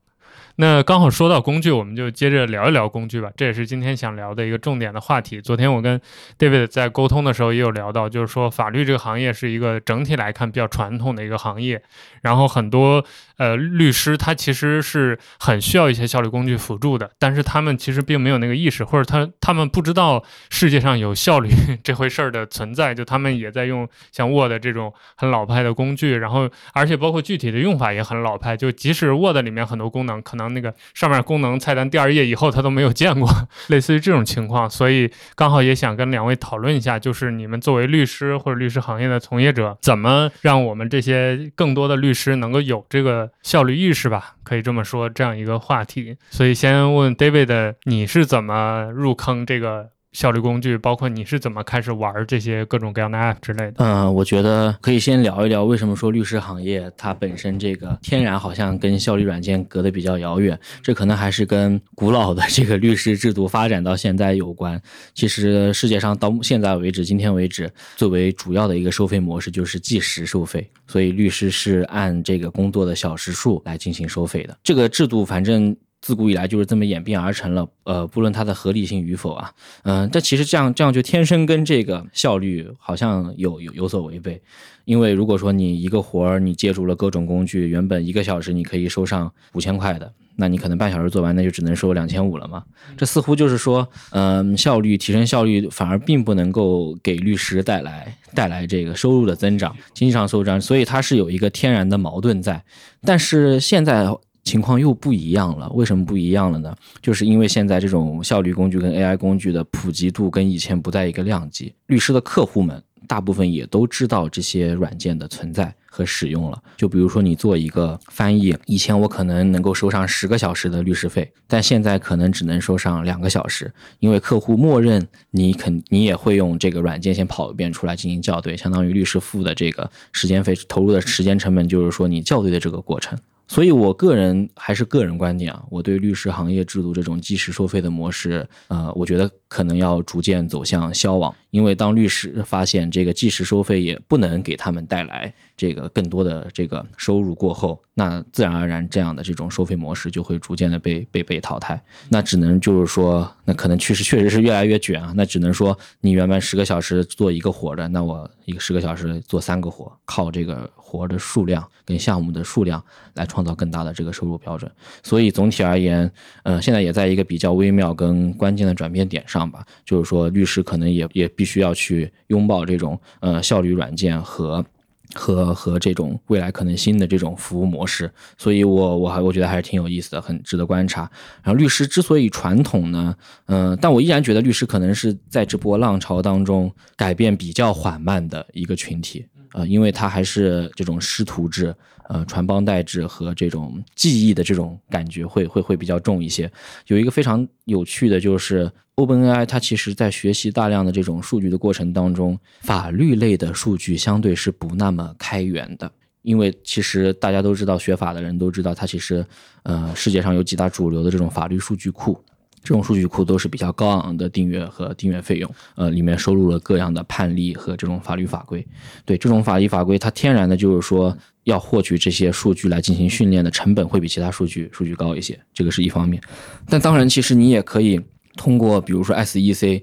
[0.56, 3.30] 那刚好说到工具，我们就接着聊一聊工具吧。
[3.35, 5.40] 这也是今天想聊的一个重点的话题。
[5.40, 5.98] 昨天我跟
[6.38, 11.83] David 在沟通的时候也有聊到，就是说法律这个行业是一个整体来看比较传统的一个行业，
[12.22, 13.04] 然后很多。
[13.40, 21.48] 呃，律师他其实是很需要一些效率工具辅助的，但是他们其实并没有那个意识，或者他他们不知道世界上有效率
[21.83, 33.26] 这回事儿的存在，就他们也在用像 Word 这种很老派的工具，然后而且包括具体的用法也很老派，就即使 Word 里面很多功能，可能那个上面功能菜单第二页以后他都没有见过，
[33.68, 43.30] 类似于这种情况，所以刚好也想跟两位讨论一下，就是你们作为律师或者律师行业的从业者，怎么让我们这些更多的律师能够有这个。
[43.43, 46.16] 效率意识吧，可以这么说，这样一个话题。
[46.31, 49.90] 所以先问 David，你是怎么入坑这个？
[50.12, 53.75] 效率工具，包括你是怎么开始玩这些各种各样的 app 之类的？
[53.79, 60.59] 嗯，我觉得可以先聊一聊为什么说律师行业它本身这个天然好像跟效率软件隔得比较遥远。
[60.83, 64.81] 这可能还是跟古老的这个律师制度发展到现在有关。
[65.14, 70.68] 其实世界上到现在为止，今天为止，最为主要的一个收费模式就是计时收费。
[70.88, 74.59] 所以律师是按这个工作的小时数来进行收费的。
[74.64, 75.77] 这个制度反正。
[76.00, 84.40] 自古以来就是这么演变而成了，呃，不论它的合理性与否啊，嗯，但其实这样这样就天生跟这个效率好像有有有所违背，
[84.86, 92.64] 因为如果说你一个活儿你借助了各种工具，原本一个小时你可以收上五千块的，那你可能半小时做完，那就只能收两千五了嘛，
[92.96, 102.64] 这似乎就是说，嗯，效率提升效率反而并不能够给律师带来带来这个收入的增长，经济上收涨，所以它是有一个天然的矛盾在，
[103.02, 104.08] 但是现在。
[104.44, 106.74] 情况又不一样了，为什么不一样了呢？
[107.03, 116.62] 就是因为现在这种效率工具跟 AI 工具的普及度跟以前不在一个量级，律师的客户们大部分也都知道这些软件的存在和使用了。
[116.76, 133.18] 就比如说你做一个翻译，以前我可能能够收上十个小时的律师费，但现在可能只能收上两个小时，因为客户默认你肯你也会用这个软件先跑一遍出来进行校对，相当于律师付的这个时间费投入的时间成本就是说你校对的这个过程。
[133.50, 141.34] 所以，我个人还是个人观点啊，我对律师行业制度这种计时收费的模式，呃，我觉得可能要逐渐走向消亡。
[141.50, 151.79] 因为当律师发现这个计时收费也不能给他们带来这个更多的这个收入过后，那自然而然这样的这种收费模式就会逐渐的被被被淘汰。
[152.09, 155.12] 那只能就是说，那可能趋势确实是越来越卷啊。
[155.14, 160.70] 那只能说，你原本十个小时做一个活的，那我一个十个小时做三个活，靠这个。
[160.90, 164.68] 活的数量跟项目的数量来创造更大的这个收入标准，
[165.05, 166.11] 所以总体而言，
[166.42, 174.66] 呃，现在也在一个比较微妙跟关键的转变点上吧，就是说律师可能也也必须要去拥抱这种呃效率软件和
[175.14, 181.11] 和和这种未来可能新的这种服务模式，所以我我还我觉得还是挺有意思的，很值得观察。
[181.42, 183.14] 然后律师之所以传统呢，
[183.46, 191.74] 嗯、但我依然觉得律师可能是在这波浪潮当中改变比较缓慢的一个群体，呃，因为它还是这种师徒制。
[192.12, 196.50] 呃，传帮带制和这种记忆的这种感觉会会会比较重一些。
[196.88, 205.88] 有一个非常有趣的就是，OpenAI 它其实在学习大量的这种数据的过程当中，法律类的数据相对是不那么开源的。
[206.22, 209.24] 因为其实大家都知道，学法的人都知道，它其实
[209.62, 212.20] 呃世界上有几大主流的这种法律数据库，
[212.62, 218.66] 这种数据库都是比较高昂的订阅和订阅费用，呃，里面收录了各样的判例和这种法律法规。
[219.05, 226.23] 对这种法律法规，它天然的就是说要获取这些数据来进行训练的成本会比其他数据数据高一些，这个是一方面。
[226.68, 228.01] 但当然，其实你也可以
[228.37, 229.83] 通过比如说 SEC，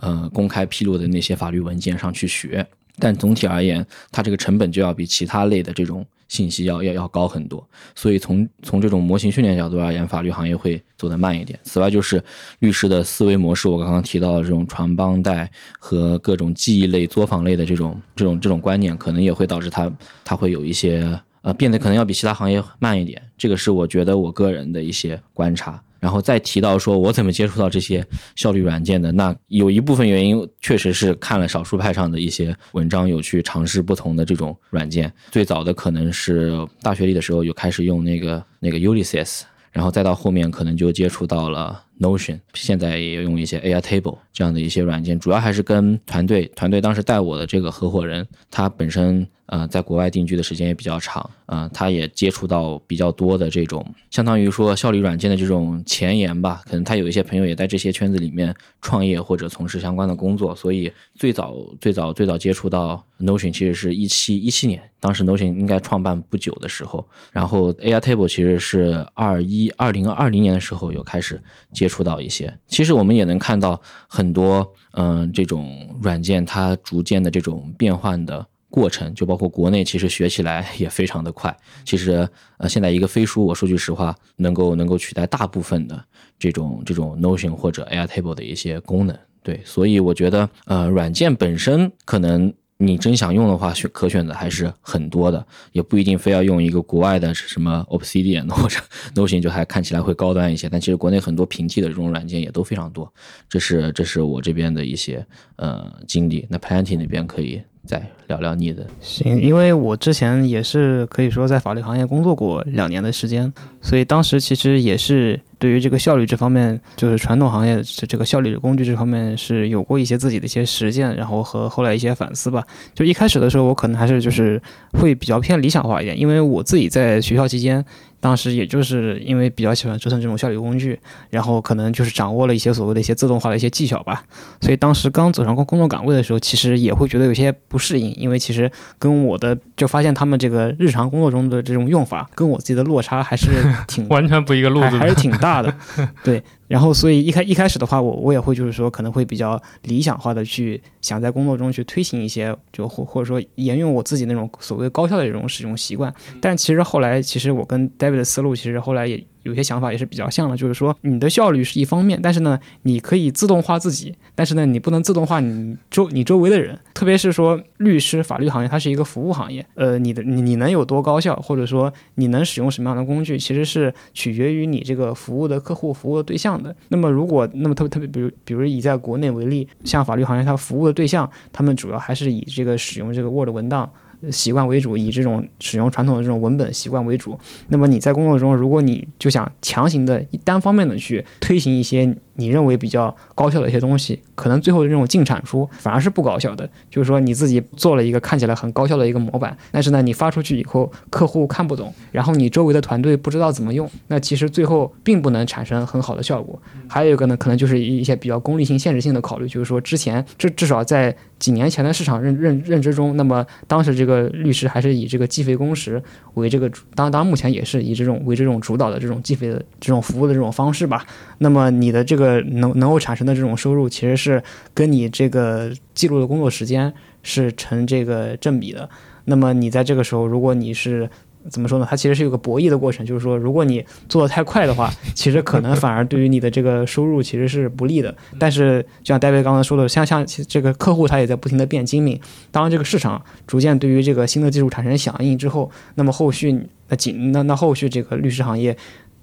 [0.00, 2.64] 呃，公开披露的那些法律文件上去学，
[2.98, 7.66] 但总体而言，它这个成本就要比其他类的这种信息要要要高很多。
[7.94, 11.58] 所以从从这种模型训练角度而言，法律行业会走得慢一点。
[11.64, 12.22] 此外，就是
[12.60, 19.92] 律师的思维模式，我刚刚提到的这种传帮带和各种记忆类、作坊类的这种这种这种观念，可能也会导致他
[20.24, 23.20] 他会有一些呃变得可能要比其他行业慢一点。
[23.36, 25.82] 这个是我觉得我个人的一些观察。
[26.00, 28.04] 然后再提到说我怎么接触到这些
[28.36, 35.12] 效率软件的，那有一部分原因确实是看了少数派上的一些文章，有去尝试不同的这种软件。
[35.30, 72.52] 最早的可能是大学里的时候有开始用那个那个 Ulysses，然后再到后面可能就接触到了 Notion，现在也用一些 AI Table 这样的一些软件，主要还是跟团队团队当时带我的这个合伙人，他本身呃在国外定居的时间也比较长，啊、他也接触到比较多的这种相当于说效率软件的这种前沿吧，可能他有一些朋友也在这些圈子里面创业或者从事相关的工作，所以最早最早最早接触到 Notion 其实是一七一七年，当时 Notion 应该创办不久的时候，然后 AI Table 其实是二一二零二零年的时候有开始接触到一些。
[72.68, 78.46] 其实我们也能看到很多嗯、这种软件它逐渐的这种变换的。
[78.70, 81.56] 过程就包括国内，其实学起来也非常的快。
[81.84, 82.28] 其实，
[82.58, 86.04] 呃，现在一个飞书，我说句实话，能够能够取代大部分的
[86.38, 89.16] 这种这种 Notion 或者 Airtable 的一些功能。
[89.42, 98.78] 对，所以我觉得，呃，软件本身可能你真想用的话，选可选的还是很多的，也不一定非要用一个国外的什么 Obsidian 或者
[99.16, 100.68] Notion 就还看起来会高端一些。
[100.68, 103.10] 但其实国内很多平替的这种软件也都非常多。
[103.48, 105.26] 这是这是我这边的一些
[105.56, 106.46] 呃经历。
[106.50, 108.86] 那 Plenty 那边可以再聊聊你的。
[109.00, 122.64] 行，因为我之前也是可以说在法律行业工作过两年的时间，所以当时其实也是对于这个效率这方面，就是传统行业这这个效率的工具这方面是有过一些自己的一些实践，然后和后来一些反思吧。
[122.94, 124.60] 就一开始的时候，我可能还是就是
[124.92, 127.84] 会比较偏理想化一点，因为我自己在学校期间。
[128.20, 130.98] 当时也就是因为比较喜欢折腾这种效率工具，
[131.30, 134.24] 然后可能就是掌握了一些所谓的一些自动化的一些技巧吧，
[134.60, 138.68] 所以当时刚走上工工作岗位的时候，其实也会觉得有些不适应，因为其实
[138.98, 143.50] 跟我的就发现他们这个日常工作中的这种用法，跟我自己的落差还是
[143.86, 145.74] 挺 完全不一个路子还是挺大的，
[146.22, 146.42] 对。
[146.68, 156.14] 然后，所以一开一开始的话，我我也会就是说，可能会比较理想化的去想在工作中去推行一些，就或或者说沿用我自己那种所谓高效的这种使用习惯。
[156.42, 176.74] 但其实后来，其实我跟 David 的思路，其实后来也有些想法也是比较像的，就是说你的效率是一方面，但是呢，你可以自动化自己，但是呢，你不能自动化你周你周围的人，特别是说律师、法律行业，它是一个服务行业，呃，你的你你能有多高效，或者说你能使用什么样的工具，其实是取决于你这个服务的客户、服务的对象的。
[176.88, 183.90] 那么如果那么特别特别，比如比如以在国内为例，像法律行业它服务的对象，他们主要还是以这个使用这个 Word 文档。
[184.30, 187.38] 习惯为主，以这种使用传统的这种文本习惯为主。
[187.68, 196.68] 那么你在工作中，如果你就想强行的单方面的去推行一些你认为比较高效的一些东西，可能最后的这种净产出反而是不高效的。
[196.88, 206.60] 就是说你自己做了一个看起来很高效的一个模板，但是呢，你发出去以后客户看不懂，然后你周围的团队不知道怎么用，那其实最后并不能产生很好的效果。
[206.88, 216.02] 还有一个呢，可能就是一些比较功利性、现实性的考虑，就是说之前至至少在几年前的市场认认认知中，那么当时这个律师还是以这个计费工时
[216.34, 221.04] 为这个主，当当然目前也是以这种为这种主导的这种计费的这种服务的这种方式吧。
[221.38, 224.42] 那么你的这个呃能能够产生的这种收入，其实是
[224.74, 228.88] 跟你这个记录的工作时间是成这个正比的。
[229.24, 231.08] 那么你在这个时候，如果你是
[231.50, 231.86] 怎么说呢？
[231.88, 238.14] 它其实是有个博弈的过程，就是说，如果你做的太快的话，其实可能反而对于你的这个收入其实是不利的。
[238.38, 242.20] 但是，就像戴维刚刚说的，像像这个客户他也在不停的变精明。
[242.50, 248.76] 当这个市场逐渐对于这个新的技术产生响应之后，那么后续那紧那那后续这个律师行业。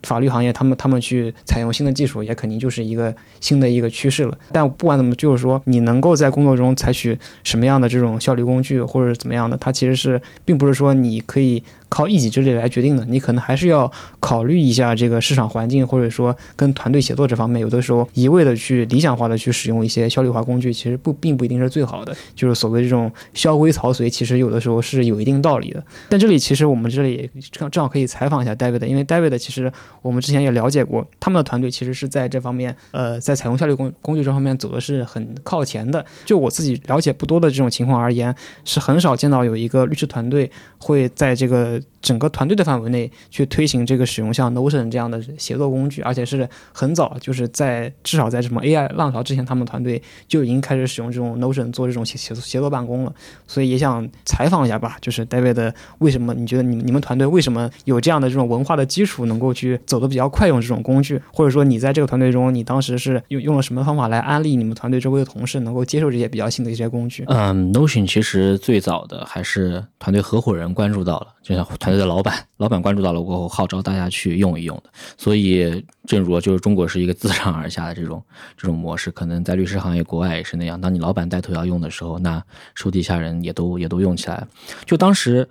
[0.05, 4.37] 法律行业，他们他们去采用新的技术，也肯定就是一个新的一个趋势了。
[4.53, 11.61] 但不管怎么，就是说你能够在工作中采取什么样的这种效率工具，或者怎么样的，它其实是并不是说你可以。
[11.95, 13.89] 靠一己之力来决定的，你可能还是要
[14.19, 17.61] 考虑一下这个市场环境，或者说跟团队协作这方面。
[17.61, 22.13] 有的时候一味的去理想化的去使用一些效率化工具，其实不并不一定是最好的。
[22.35, 25.81] 就是所谓这种萧规曹随，其实有的时候是有一定道理的。
[26.09, 29.71] 但这里其实我们这里正正好可以采访一下 David，因为 David 其实
[30.01, 36.05] 我们之前也了解过，他们的团队其实是在这方面，呃，在采用效率工工具这方面走的是很靠前的。
[36.25, 38.35] 就我自己了解不多的这种情况而言，
[38.65, 41.81] 是很少见到有一个律师团队会在这个。
[42.01, 53.13] 整个团队的范围内去推行这个使用像 Notion 这样的协作工具，而且是很早，就是在至少在什么 AI 浪潮之前，他们团队就已经开始使用这种 Notion 做这种协协协作办公了。
[53.47, 61.19] 所以也想采访一下吧，就是 David，为什么你觉得你你们团队为什么有这样的这种文化的基础，能够去走得比较快，用这种工具？
[61.33, 67.25] 或者说你在这个团队中，你当时是用用了什么方法来安利你们团队周围的同事能够接受这些比较新的一些工具？
[67.29, 71.95] 嗯，Notion 其实最早的还是团队合伙人关注到了，就像团队。
[71.95, 74.89] 的老板，老板关注到了过后，号召大家去用一用的。
[75.18, 78.22] 所以，正如就是中国是一个自上而下的这种
[78.57, 80.82] 这种模式，可能在律师行业国外也是那样。
[80.82, 82.43] 当你老板带头要用的时候，那
[82.74, 84.45] 手底下人也都也都用起来。
[84.86, 85.47] 就当时，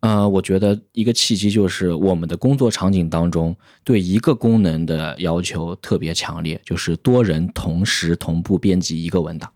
[0.00, 3.54] 呃，我觉得一个契机就是我们的工作场景当中
[3.84, 9.52] 对一个功能的要求特别强烈，就是多人同时同步编辑一个文档。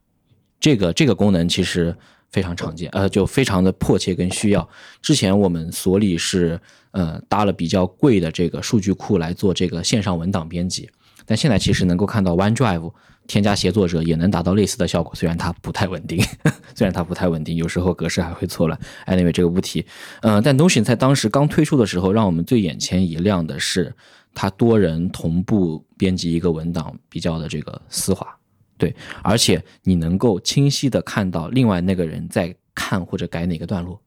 [0.61, 1.97] 这个这个功能其实。
[2.31, 4.69] 非常常见，呃，就非常的迫切跟需要。
[5.01, 6.61] 之前我们所里是
[6.91, 10.91] 呃搭了比较贵的这个数据库来做这个线上文档编辑，
[11.25, 12.93] 但现在其实能够看到 OneDrive
[13.27, 16.23] 添加协作者也能达到类似的效果，虽然它不太稳定，
[16.77, 18.79] 虽然它不太稳定，有时候格式还会错乱。
[19.07, 19.85] Anyway，这个不提。
[20.21, 23.93] 嗯，但 Notion 在当时刚推出的时候，让我们最眼前一亮的是
[24.33, 28.37] 它多人同步编辑一个文档比较的这个丝滑。
[28.79, 34.01] 对，而且你能够清晰的看到另外那个人在看或者改哪个段落，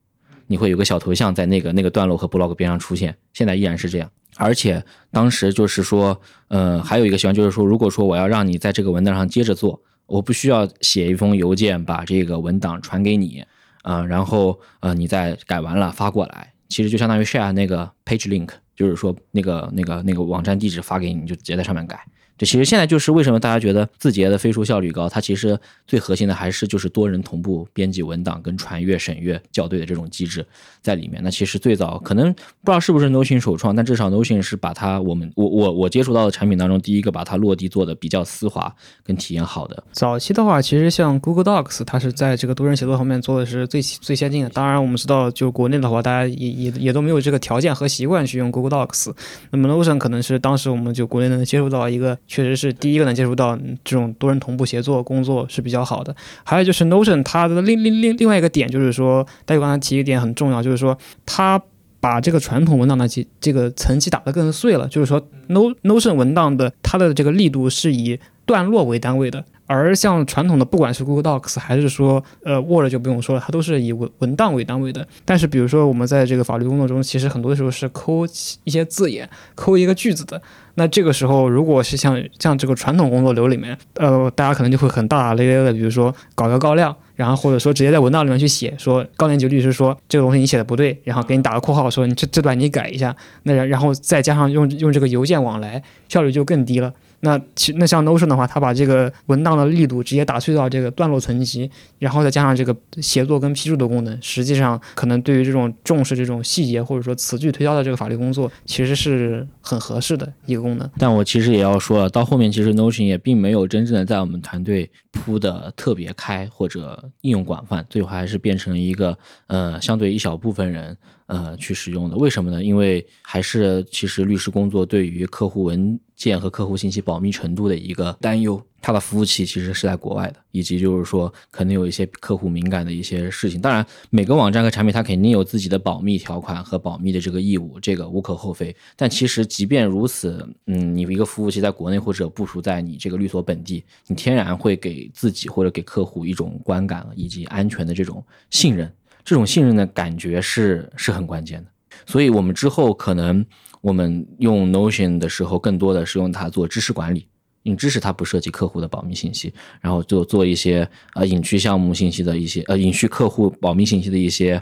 [0.48, 4.12] 你会有个小头像在那个那个段落和 blog 边上出现，现在依然是这样。
[4.38, 13.44] 而且当时就是说，呃，还有一个习惯就是说，如果说我要让你在这个文档上接着做，我不需要写一封邮件把这个文档传给你，
[13.82, 22.00] 啊，然后呃你再改完了发过来，其实就相当于 share 那个 page link，就是说那个那个那个网站地址发给你，你就直接在上面改。
[22.38, 30.46] 这其实现在就是为什么大家觉得字节的飞书效率高，它其实最核心的还是就是多人同步编辑文档跟传阅审阅校对的这种机制
[30.82, 31.22] 在里面。
[31.22, 39.84] 那其实最早可能不知道是不是 Notion 首创，但至少 Notion 是把它我们我我我接触到的产品当中第一个把它落地做的比较丝滑跟体验好的。
[39.92, 44.50] 早期的话，其实像 Google Docs，它是在这个多人协作方面做的是最最先进的。
[44.52, 49.12] 当然我们知道，就国内的话，大家也也也都没有这个条件和习惯去用 Google Docs。
[49.52, 52.18] 那么 Notion 可能是当时我们就国内能接触到一个。
[52.28, 56.16] 确实是第一个能接触到这种多人同步协作工作是比较好的。
[56.44, 61.62] 还有就是 Notion 它的另另另另外一个点就是说，大家刚才提一点很重要，就是说它
[62.00, 64.88] 把这个传统文档的这这个层级打得更碎了。
[64.88, 69.44] 就是说 No Notion 文档的它的这个力度是以段落为单位的。
[69.70, 75.08] 而像传统的，不管是 Google Docs 还是说呃 Word 就不用说了，它都是以文文档为单位的。
[75.24, 78.26] 但是比如说我们在这个法律工作中，其实很多时候是抠
[78.64, 80.42] 一些字眼、抠一个句子的。
[80.74, 96.92] 那这个时候，如果是像像这个传统工作流里面，呃，大家可能就会很大大咧咧的，比如说搞个高亮，然后或者说直接在文档里面去写，说高年级律师说这个东西你写的不对，然后给你打个括号说你这这段你改一下，那然然后再加上用用这个邮件往来，效率就更低了。
[97.22, 110.90] 那其那像 Notion 的话，它把这个文档的力度直接打碎到这个段落层级，然后再加上这个协作跟批注的功能，实际上可能对于这种重视这种细节或者说词句推销的这个法律工作，其实是很合适的一个功能。
[110.98, 119.18] 但我其实也要说，到后面其实 Notion 也并没有真正的在我们团队铺的特别开或者应用广泛，最后还是变成一个
[119.48, 120.98] 呃相对一小部分人。
[121.30, 122.64] 呃，去使用的，为什么呢？
[122.64, 128.60] 因为还是其实律师工作对于客户文件和客户信息保密程度的一个担忧。
[128.82, 133.60] 它的服务器其实是在国外的，以及就是说可能有一些客户敏感的一些事情。
[133.60, 138.76] 当然，每个网站和产品它肯定有自己的保密条款和保密的这个义务，这个无可厚非。
[138.96, 148.92] 但其实即便如此，嗯，你一个服务器在国内或者部署在你这个律所本地，你天然会给自己或者给客户一种观感以及安全的这种信任。
[149.30, 151.70] 这种信任的感觉是是很关键的。
[152.08, 153.46] 所以我们之后可能
[153.80, 157.28] 我们用 Notion 的时候，更多的是用它做知识管理，
[157.62, 164.60] 因为知识它不涉及客户的保密信息，然后就做一些呃隐去项目信息的一些呃隐去客户保密信息的一些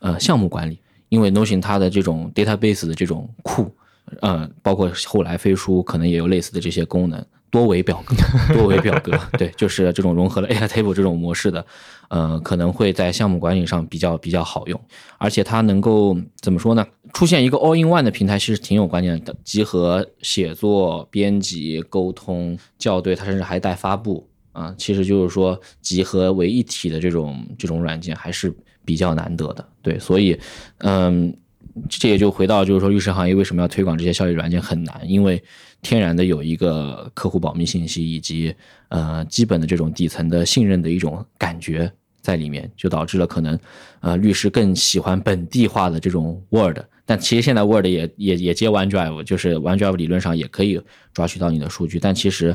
[0.00, 0.80] 呃项目管理。
[1.08, 3.72] 因为 Notion 它的这种 database 的这种库，
[4.22, 7.24] 呃，包括后来飞书可能也有类似的这些功能。
[7.50, 8.14] 多维表格，
[8.54, 11.64] 多维表格， 对，就是这种融合了 AI Table 这种模式的，
[12.08, 14.80] 呃，可能会在项目管理上比较比较好用，
[15.18, 16.86] 而且它能够怎么说呢？
[17.12, 30.38] 出现一个 All in One 的平台，其实挺有关键的，集合写作、编辑、沟通、校对，它甚至还带发布啊，其实就是说集合为一体的这种这种软件还是比较难得的，对，所以，
[30.78, 31.34] 嗯。
[31.88, 35.42] 这也就回到，就是说，律师行业为什么要推广这些效率软件很难，因为
[35.82, 38.54] 天然的有一个客户保密信息以及
[38.88, 41.90] 呃基本的这种底层的信任的一种感觉
[42.20, 43.58] 在里面，就导致了可能
[44.00, 50.80] 呃律师更喜欢本地化的这种 Word，但其实现在 Word 也也也接 OneDrive，就是 OneDrive 理论上也可以
[51.12, 52.54] 抓取到你的数据，但其实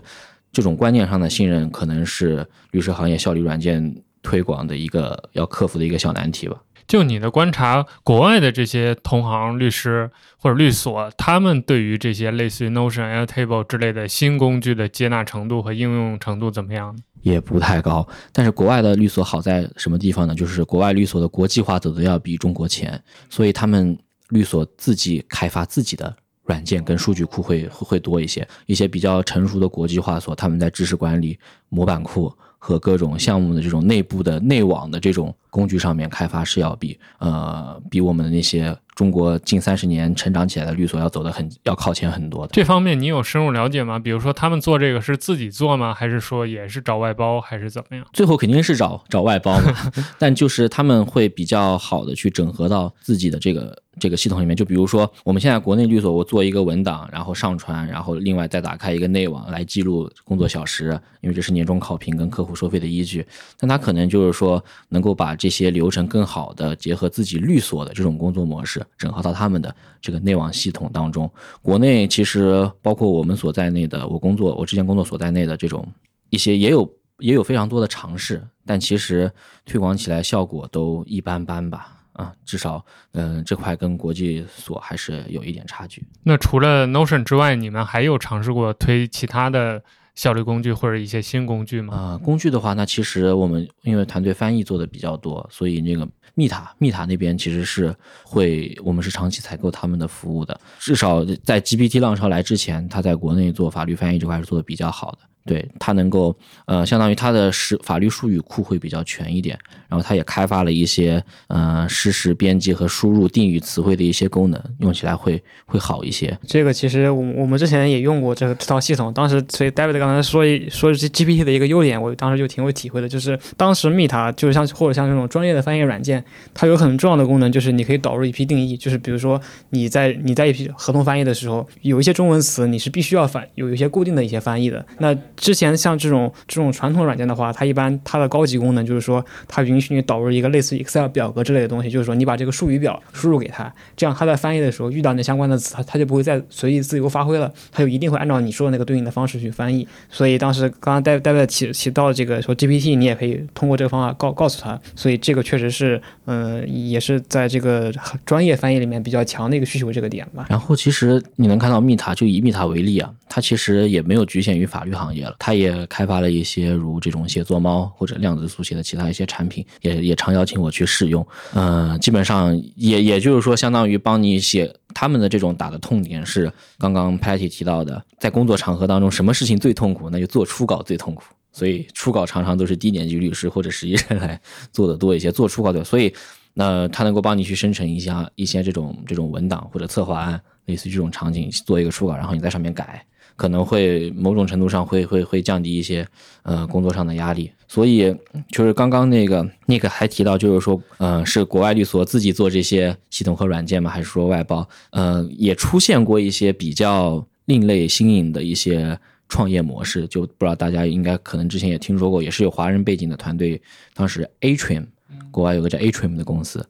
[0.52, 6.62] 这种观念上的信任可能是律师行业效率软件推广的一个要克服的一个小难题吧。
[6.88, 16.96] 就你的观察，国外的这些同行律师或者律所，他们对于这些类似于 Notion、Airtable 之类的新工具的接纳程度和应用程度怎么样？
[17.22, 18.08] 也不太高。
[18.32, 20.36] 但是国外的律所好在什么地方呢？
[20.36, 23.98] 就是国外律所的国际化走的要比中国前，所以他们
[24.30, 28.48] 律所自己开发自己的软件跟数据库会会多一些。
[28.68, 32.32] 一些比较成熟的国际化所，他们在知识管理、模板库。
[32.66, 42.54] 和各种项目的这种内部的内网的这种工具上面开发是要比呃比我们的那些中国近三十年成长起来的律所要走得很要靠前很多的。
[42.54, 44.00] 这方面你有深入了解吗？
[44.00, 45.94] 比如说他们做这个是自己做吗？
[45.94, 48.04] 还是说也是找外包，还是怎么样？
[48.12, 49.72] 最后肯定是找找外包嘛，
[50.18, 53.80] 但就是他们会比较好的去整合到自己的这个。
[54.00, 63.26] 这个系统里面，就比如说我们现在国内律所，我做一个文档，然后上传，然后另外再打开一个内网来记录工作小时，因为这是年终考评跟客户收费的依据。
[63.58, 71.32] 但他可能就是说，能够把这些流程更好的结合自己律所的这种工作模式，整合到他们的这个内网系统当中。
[71.62, 75.88] 国内其实包括我们所在内的，我工作我之前工作所在内的这种
[76.30, 79.32] 一些也有也有非常多的尝试，但其实
[79.66, 82.05] 推广起来效果都一般般吧。
[82.16, 86.04] 啊，至少，嗯，这块跟国际所还是有一点差距。
[86.24, 89.84] 那除了 Notion 之外，你们还有尝试过推其他的
[90.16, 91.94] 效率工具或者一些新工具吗？
[91.94, 97.94] 啊，工具的话，那其实我们因为团队翻译做的比较多，所以那个密塔密塔那边其实是
[98.24, 100.58] 会，我们是长期采购他们的服务的。
[100.80, 105.20] 至少在 GPT 浪潮来之前，他在国内做法律翻译这块是做的比较好的。
[105.46, 106.36] 对它能够，
[106.66, 116.38] 呃，相当于它的实法律术语库会比较全一点，然后它也开发了一些，呃，实时编辑和输入定语词汇的一些功能，用起来会会好一些。
[116.48, 126.24] 这个其实我我们之前也用过这个这套系统，当时所以 David 刚才说一说 GPT 的一个优点，我当时就挺有体会的，就是当时 Meta 就是像或者像这种专业的翻译软件，
[126.54, 129.40] 它有很重要的功能，就是你可以导入一批定义，就是比如说
[129.70, 149.88] 你在你在一批合同翻译的时候，有一些中文词你是必须要翻有一些固定的一些翻译的，那之前像这种这种传统软件的话，它一般它的高级功能就是说，它允许你导入一个类似 Excel 表格之类的东西，就是说你把这个术语表输入给它，这样它在翻译的时候遇到那相关的词，它它就不会再随意自由发挥了，它就一定会按照你说的那个对应的方式去翻译。
[150.10, 157.92] 所以当时刚刚戴戴戴提提到这个说 GPT，你也可以通过这个方法告告诉他，所以这个确实是嗯，也是在这个
[158.26, 160.46] 专业翻译里面比较强的一个需求这个点吧。
[160.50, 165.66] 然后其实你能看到密塔，就以密塔为例啊，它其实也没有局限于法律行业了，它也。
[165.66, 171.26] 也开发了一些如这种写作猫或者量子速写的其他一些产品，也也常邀请我去试用。
[171.56, 180.08] 嗯，基本上也也就是说，相当于帮你写他们的这种打的痛点是刚刚 Patty 提到的，在工作场合当中，什么事情最痛苦？
[180.08, 181.24] 那就做初稿最痛苦。
[181.52, 184.40] 所以初稿常常都是低年级律师或者实习生来
[184.72, 185.84] 做的多一些，做初稿的。
[185.84, 186.14] 所以
[186.54, 193.04] 那他能够帮你去生成一下一些这种这种文档或者策划案，类似于这种场景，做一个初稿，然后你在上面改。
[193.36, 196.08] 可能会某种程度上会会会降低一些
[196.44, 198.16] 呃工作上的压力，所以
[198.50, 203.90] 就是刚刚那个 Nick 还提到，就是说，呃，是国外律所自己做这些系统和软件吗？
[203.90, 204.68] 还是说外包？
[204.92, 213.62] 呃，也出现过一些比较另类新颖的一些创业模式，就不知道大家应该可能之前也听说过，也是有华人背景的团队，
[213.94, 214.86] 当时 Atrium，
[215.32, 216.66] 国外有个叫 Atrium 的公司。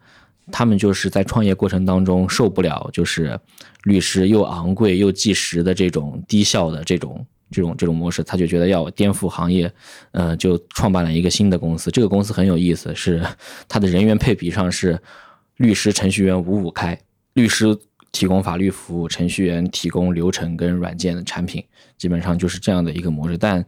[0.51, 3.39] 他们就是在创业过程当中受不了，就是
[3.83, 9.71] 律师又昂贵又计时的这种低效的这种这种这种模式，他就觉得要颠覆行业，
[10.11, 11.89] 呃，就创办了一个新的公司。
[11.91, 13.23] 这个公司很有意思，是
[13.67, 14.99] 它的人员配比上是
[15.57, 16.99] 律师程序员五五开，
[17.33, 17.77] 律师
[18.11, 21.63] 提供法律服务，程序员提供流程跟软件的产品，
[21.97, 23.37] 基本上就是这样的一个模式。
[23.37, 23.65] 但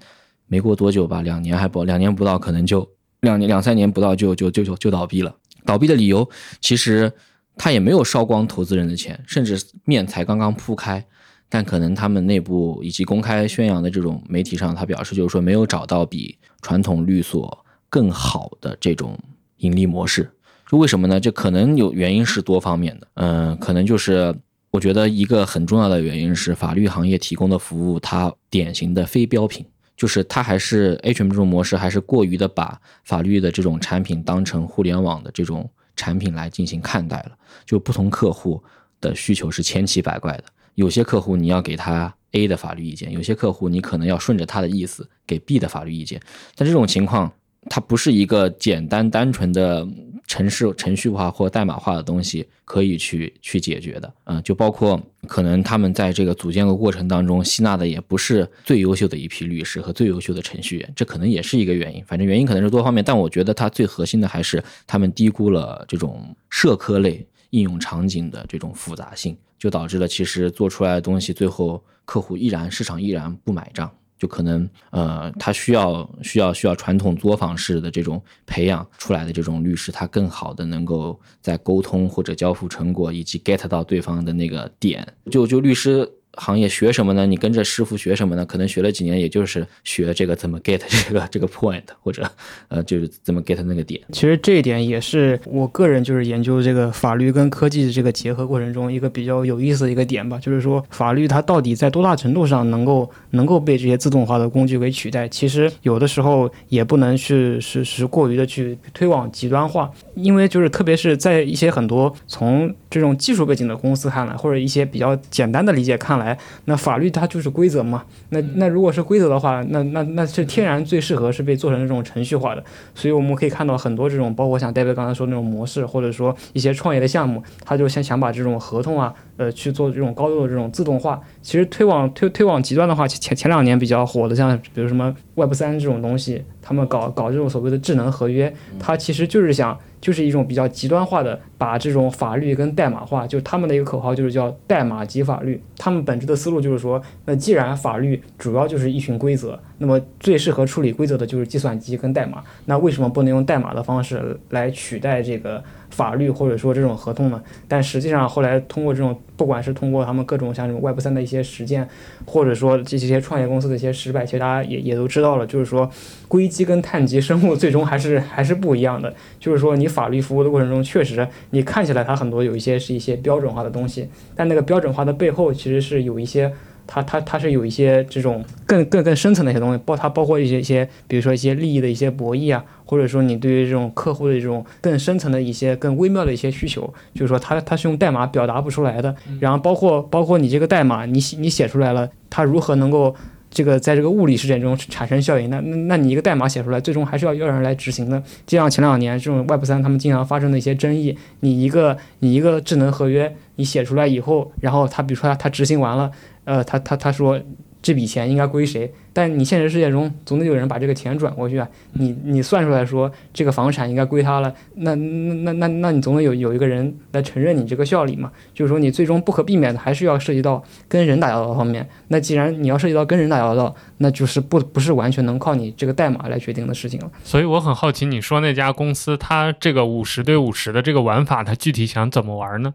[0.48, 2.88] 没过多久吧，两年还不两年不到，可能就
[3.22, 5.36] 两年两三年不到就就就就就倒闭了。
[5.68, 6.28] 倒闭的理由
[6.60, 7.12] 其实
[7.56, 11.06] 他也没有烧光投资人的钱，甚至面才刚刚铺开。
[11.50, 19.18] 但可能他们内部以及公开宣扬的这种媒体上，他表示就是说没有找到比传统律所更好的这种
[19.58, 20.30] 盈利模式。
[20.70, 21.20] 就为什么呢？
[21.20, 23.08] 这可能有原因是多方面的。
[23.14, 24.36] 嗯，可能就是
[24.72, 29.66] 我觉得一个很重要的原因是法律行业提供的服务，它典型的非标品，
[29.98, 37.32] 就是它还是 HM 这种模式，还是过于的把法律的这种产品当成互联网的这种产品来进行看待了。
[37.66, 38.64] 就不同客户
[39.02, 40.44] 的需求是千奇百怪的。
[40.76, 46.22] 有些客户你要给他 A 的法律意见，有些客户你可能要顺着他的意思给 B 的法律意见。
[46.56, 47.32] 但这种情况，
[47.68, 49.88] 它不是一个简单单纯的
[50.28, 54.14] 程式程序化或代码化的东西可以去去解决的。
[54.26, 62.04] 嗯，就包括可能他们在这个组建的过程当中吸纳的也不是最优秀的一批律师和最优秀的程序员，这可能也是一个原因。
[62.06, 69.36] 反正原因可能是多方面，但我觉得它最核心的还是他们低估了这种社科类应用场景的这种复杂性。
[69.58, 86.10] 就导致了，其实做出来的东西最后客户依然市场依然不买账，就可能呃，他需要需要需要传统作坊式的这种培养出来的这种律师，他更好的能够在沟通或者交付成果以及 get 到对方的那个点，就就律师。
[86.38, 87.26] 行业学什么呢？
[87.26, 88.46] 你跟着师傅学什么呢？
[88.46, 92.30] 可能学了几年，也就是学这个怎么 get 这个 这个 point，或者
[92.70, 94.00] 呃，就是怎么 get 那个点。
[94.12, 100.38] 其实这一点也是我个人就是研究这个法律跟科技的这个结合过程中一个比较有意思的一个点吧。
[100.40, 105.28] 就是说法律它到底在多大程度上能够能够被这些自动化的工具给取代？
[105.28, 116.27] 其实有的时候也不能去是是过于的去推广极端化，因为就是特别是在一些很多从这种技术背景的公司看来，或者一些比较简单的理解看来。
[116.66, 118.04] 那法律它就是规则嘛？
[118.30, 122.64] 那那如果是规则的话，那那那是天然最适合是被做成这种程序化的。
[122.96, 131.22] 所以我们可以看到很多这种，包括像戴维刚才说那种模式，或者说一些创业的项目，他就先想把这种合同啊，呃，去做这种高度的这种自动化。
[131.42, 139.80] 其实推往推推往极端的话，前前两年比较火的，像比如什么 Web 三这种东西，他们搞搞这种所谓的智能合约，它其实就是想。
[140.00, 145.60] 就是一种比较极端化的，把这种法律跟代码化，就他们的一个口号就是叫代码即法律。
[145.76, 155.64] 他们本质的思路就是说，那既然法律主要就是一群规则，那么最适合处理规则的就是计算机跟代码，那为什么不能用代码的方式来取代这个？
[155.90, 157.42] 法律或者说这种合同呢？
[157.66, 161.88] 但实际上后来通过这种，不管是通过他们各种像这种 Web 三的一些实践，
[162.26, 165.90] 或者说这些创业公司的一些失败，其实大家也也都知道了，就是说
[166.28, 169.14] 硅基跟碳基生物最终还是还是不一样的。
[169.40, 176.52] 就是说你法律服务的过程中，确实你看起来它很多有一些是一些标准化的东西，但那个标准化的背后其实是有一些。
[176.88, 189.14] 它它它是有一些这种更更更深层的一些东西，包它包括一些一些，比如说一些利益的一些博弈啊，或者说你对于这种客户的这种更深层的一些更微妙的一些需求，就是说它它是用代码表达不出来的。
[189.40, 193.14] 然后包括包括你这个代码，你写你写出来了，它如何能够
[193.50, 195.50] 这个在这个物理事件中产生效应？
[195.50, 198.22] 那那那你一个代码写出来，最终还是要要人来执行的。
[198.46, 206.12] 就像前两年这种 Web 三他们经常发生的一些争议，你一个你一个智能合约你写出来以后，然后它比如说它它执行完了。
[206.48, 207.38] 呃，他他他说
[207.82, 208.90] 这笔钱应该归谁？
[209.12, 211.68] 但你现实世界中总得有人把这个钱转过去啊。
[211.94, 218.32] 你你算出来说这个房产应该归他了，那那那那那你总得有有一个人来承认你这个效力嘛？
[218.54, 221.88] 就是说你最终不可避免的还是要涉及到跟人打交道方面。
[222.08, 227.12] 那既然你要涉及到跟人打交道，那就是不不是完全能靠你这个代码来决定的事情了。
[227.26, 232.74] 所以我很好奇，你说那家公司它这个五十对五十的这个玩法，它具体想怎么玩呢？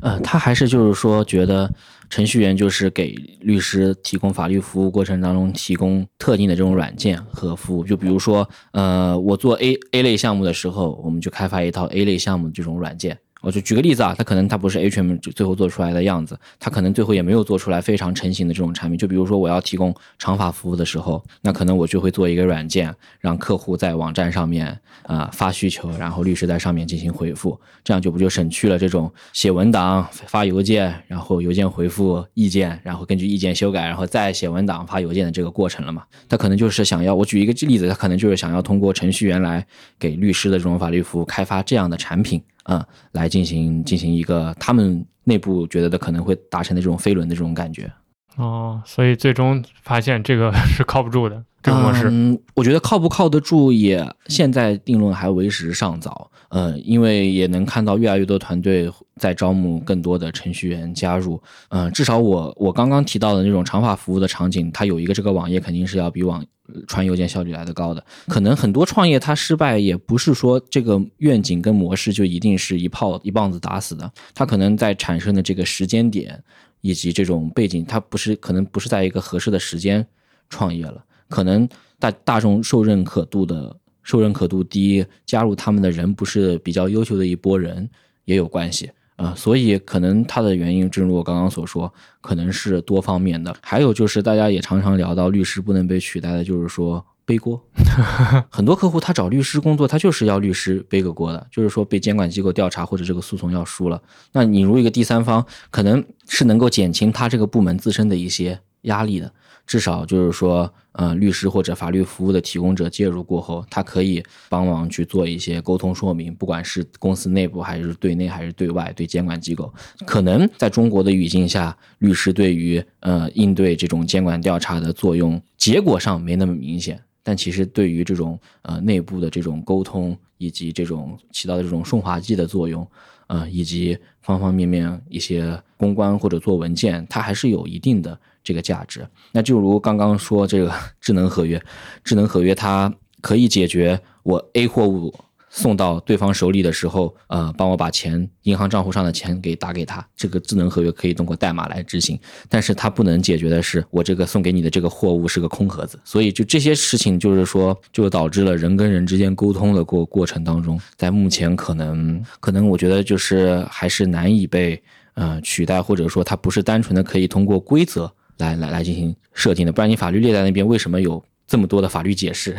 [0.00, 1.72] 呃，他还是就是说觉得。
[2.10, 13.18] 程序员就是给律师提供法律服务过程当中提供特定的这种软件和服务，就比如说，呃，我做 A A 类项目的时候，我们就开发一套 A 类项目这种软件。
[13.42, 18.96] 我就举个例子啊，它可能它不是 HM 最后做出来的样子，它可能最后也没有做出来非常成型的这种产品。
[18.96, 36.04] 就比如说我要提供长法服务的时候，那可能我就会做一个软件，让客户在网站上面啊发需求，然后律师在上面进行回复，这样就不就省去了这种写文档、发邮件，然后邮件回复意见，然后根据意见修改，然后再写文档、发邮件的这个过程了嘛？
[36.28, 39.66] 他可能就是想要，我举一个例子，他可能就是想要通过程序员来
[39.98, 42.40] 给律师的这种法律服务开发这样的产品。
[42.64, 47.90] 嗯，来进行进行一个他们内部觉得的可能会达成的这种飞轮的这种感觉。
[48.36, 52.08] 哦，所以最终发现这个 是靠不住的这个模式。
[52.10, 56.30] 嗯，我觉得靠不靠得住也现在定论还为时尚早。
[56.48, 61.42] 嗯，因为也能看到越来越多团队在招募更多的程序员加入。
[61.70, 66.44] 嗯、至少我我刚刚提到的那种长发服务的场景，它有一个这个网页肯定是要比网
[66.86, 68.04] 传邮件效率来的高的。
[68.28, 76.42] 可能很多创业它失败也不是说这个愿景跟模式就一定是一炮一棒子打死的，它可能在产生的这个时间点
[76.80, 80.06] 以及这种背景，它不是可能不是在一个合适的时间
[80.48, 81.68] 创业了，可能
[81.98, 87.88] 大大众受认可度的受认可度低，加入他们的人不是比较优秀的一波人
[88.24, 88.90] 也有关系、
[89.22, 93.54] 呃所以可能它的原因，正如我刚刚所说，可能是多方面的。
[93.62, 97.62] 还有就是大家也常常聊到律师不能被取代的，就是说背锅。
[98.50, 104.02] 很多客户他找律师工作，他就是要律师背个锅的，就是说被监管机构调查或者这个诉讼要输了，
[104.32, 109.32] 那你如一个第三方，可能是能够减轻他这个部门自身的一些压力的。
[109.66, 119.72] 至少就是说，呃，律师或者法律服务的提供者介入过后，他可以帮忙去做一些沟通说明，不管是公司内部还是对内还是对外，对监管机构，
[120.04, 127.00] 可能在中国的语境下，律师对于呃应对这种监管调查的作用，结果上没那么明显。
[127.22, 132.84] 但其实对于这种呃内部的这种沟通以及这种起到的这种顺滑剂的作用，
[133.28, 139.06] 呃，以及方方面面一些公关或者做文件，它还是有一定的这个价值。
[139.32, 141.62] 那就如刚刚说这个智能合约，
[142.02, 145.14] 智能合约它可以解决我 A 货物
[145.54, 150.02] 送到对方手里的时候，呃，帮我把钱银行账户上的钱给打给他。
[150.16, 152.18] 这个智能合约可以通过代码来执行，
[152.48, 156.00] 但是它不能解决的是我这个送给你的这个货物是个空盒子。
[156.04, 164.82] 所以就这些事情，就是说，就导致了人跟人之间沟通的过过程当中，在目前可能可能我觉得就是还是难以被
[165.12, 168.10] 呃取代，或者说它不是单纯的可以通过规则
[168.42, 172.56] 来来来进行设定的，不然你法律列在那边，为什么有这么多的法律解释？